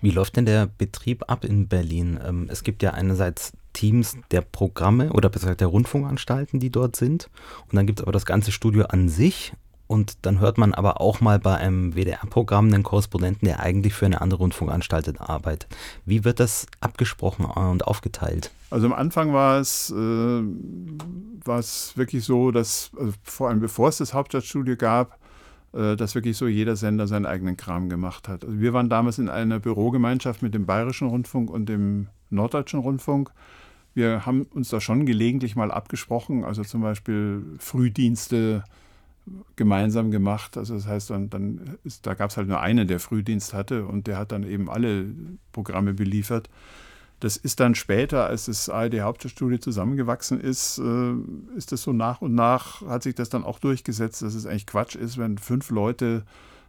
[0.00, 2.18] Wie läuft denn der Betrieb ab in Berlin?
[2.24, 7.28] Ähm, es gibt ja einerseits Teams der Programme oder besser der Rundfunkanstalten, die dort sind.
[7.68, 9.52] Und dann gibt es aber das ganze Studio an sich.
[9.94, 14.06] Und dann hört man aber auch mal bei einem WDR-Programm einen Korrespondenten, der eigentlich für
[14.06, 15.68] eine andere Rundfunkanstalt arbeitet.
[16.04, 18.50] Wie wird das abgesprochen und aufgeteilt?
[18.70, 23.88] Also am Anfang war es, äh, war es wirklich so, dass, also vor allem bevor
[23.88, 25.16] es das Hauptstadtstudio gab,
[25.72, 28.44] äh, dass wirklich so jeder Sender seinen eigenen Kram gemacht hat.
[28.44, 33.30] Also wir waren damals in einer Bürogemeinschaft mit dem Bayerischen Rundfunk und dem Norddeutschen Rundfunk.
[33.94, 38.64] Wir haben uns da schon gelegentlich mal abgesprochen, also zum Beispiel Frühdienste
[39.56, 40.56] gemeinsam gemacht.
[40.56, 43.86] Also das heißt, dann, dann ist, da gab es halt nur einen, der Frühdienst hatte
[43.86, 45.06] und der hat dann eben alle
[45.52, 46.50] Programme beliefert.
[47.20, 51.14] Das ist dann später, als das ARD-Hauptstadtstudio zusammengewachsen ist, äh,
[51.56, 54.66] ist das so nach und nach, hat sich das dann auch durchgesetzt, dass es eigentlich
[54.66, 56.24] Quatsch ist, wenn fünf Leute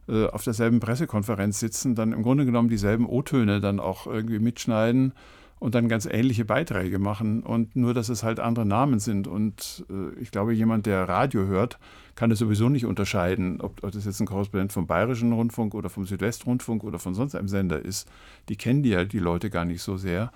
[0.07, 5.13] äh, auf derselben Pressekonferenz sitzen, dann im Grunde genommen dieselben O-Töne dann auch irgendwie mitschneiden
[5.59, 9.27] und dann ganz ähnliche Beiträge machen und nur, dass es halt andere Namen sind.
[9.27, 11.79] Und äh, ich glaube, jemand, der Radio hört,
[12.15, 15.89] kann es sowieso nicht unterscheiden, ob, ob, das jetzt ein Korrespondent vom Bayerischen Rundfunk oder
[15.89, 18.07] vom Südwestrundfunk oder von sonst einem Sender ist.
[18.49, 20.31] Die kennen die ja die Leute gar nicht so sehr.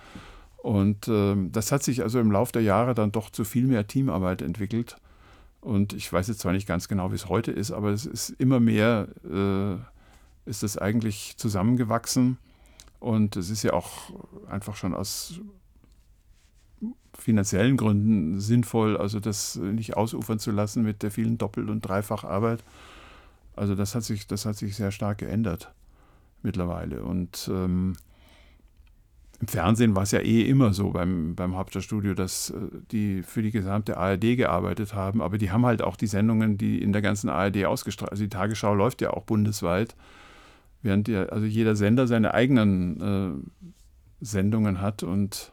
[0.58, 3.88] Und äh, das hat sich also im Laufe der Jahre dann doch zu viel mehr
[3.88, 4.98] Teamarbeit entwickelt.
[5.62, 8.30] Und ich weiß jetzt zwar nicht ganz genau, wie es heute ist, aber es ist
[8.32, 9.76] immer mehr, äh,
[10.50, 12.38] ist es eigentlich zusammengewachsen.
[13.00, 14.12] Und es ist ja auch
[14.50, 15.40] einfach schon aus
[17.22, 22.64] finanziellen Gründen sinnvoll, also das nicht ausufern zu lassen mit der vielen Doppel- und Dreifacharbeit.
[23.56, 25.72] Also das hat sich, das hat sich sehr stark geändert
[26.42, 27.04] mittlerweile.
[27.04, 27.96] Und ähm,
[29.42, 32.56] im Fernsehen war es ja eh immer so beim, beim Hauptstadtstudio, dass äh,
[32.92, 36.82] die für die gesamte ARD gearbeitet haben, aber die haben halt auch die Sendungen, die
[36.82, 39.96] in der ganzen ARD ausgestrahlt, also die Tagesschau läuft ja auch bundesweit
[40.82, 45.52] während der, also jeder Sender seine eigenen äh, Sendungen hat und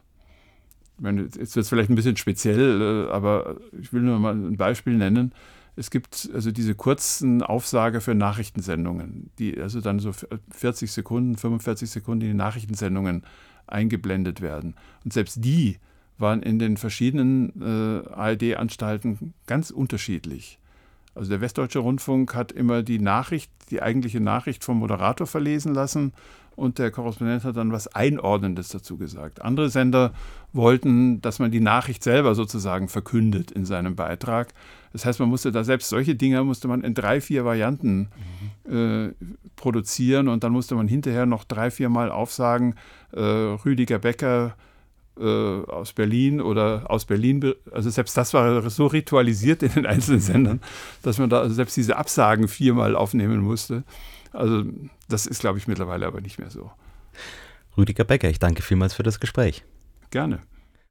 [1.01, 4.57] meine, jetzt wird es vielleicht ein bisschen speziell, äh, aber ich will nur mal ein
[4.57, 5.33] Beispiel nennen.
[5.75, 10.11] Es gibt also diese kurzen Aufsager für Nachrichtensendungen, die also dann so
[10.51, 13.23] 40 Sekunden, 45 Sekunden in die Nachrichtensendungen
[13.67, 14.73] eingeblendet werden.
[15.05, 15.77] Und selbst die
[16.17, 20.57] waren in den verschiedenen äh, ARD-Anstalten ganz unterschiedlich.
[21.13, 26.13] Also der Westdeutsche Rundfunk hat immer die Nachricht, die eigentliche Nachricht vom Moderator verlesen lassen
[26.57, 29.43] und der Korrespondent hat dann was Einordnendes dazu gesagt.
[29.43, 30.11] Andere Sender
[30.53, 34.53] wollten, dass man die Nachricht selber sozusagen verkündet in seinem Beitrag.
[34.91, 38.09] Das heißt, man musste da selbst solche Dinge musste man in drei, vier Varianten
[38.67, 39.09] äh,
[39.55, 42.73] produzieren und dann musste man hinterher noch drei, vier Mal aufsagen,
[43.11, 44.55] äh, Rüdiger Becker
[45.19, 50.21] äh, aus Berlin oder aus Berlin, also selbst das war so ritualisiert in den einzelnen
[50.21, 50.61] Sendern,
[51.03, 53.83] dass man da also selbst diese Absagen viermal aufnehmen musste.
[54.37, 54.63] Also
[55.09, 56.71] das ist, glaube ich, mittlerweile aber nicht mehr so.
[57.75, 59.63] Rüdiger Becker, ich danke vielmals für das Gespräch.
[60.11, 60.41] Gerne.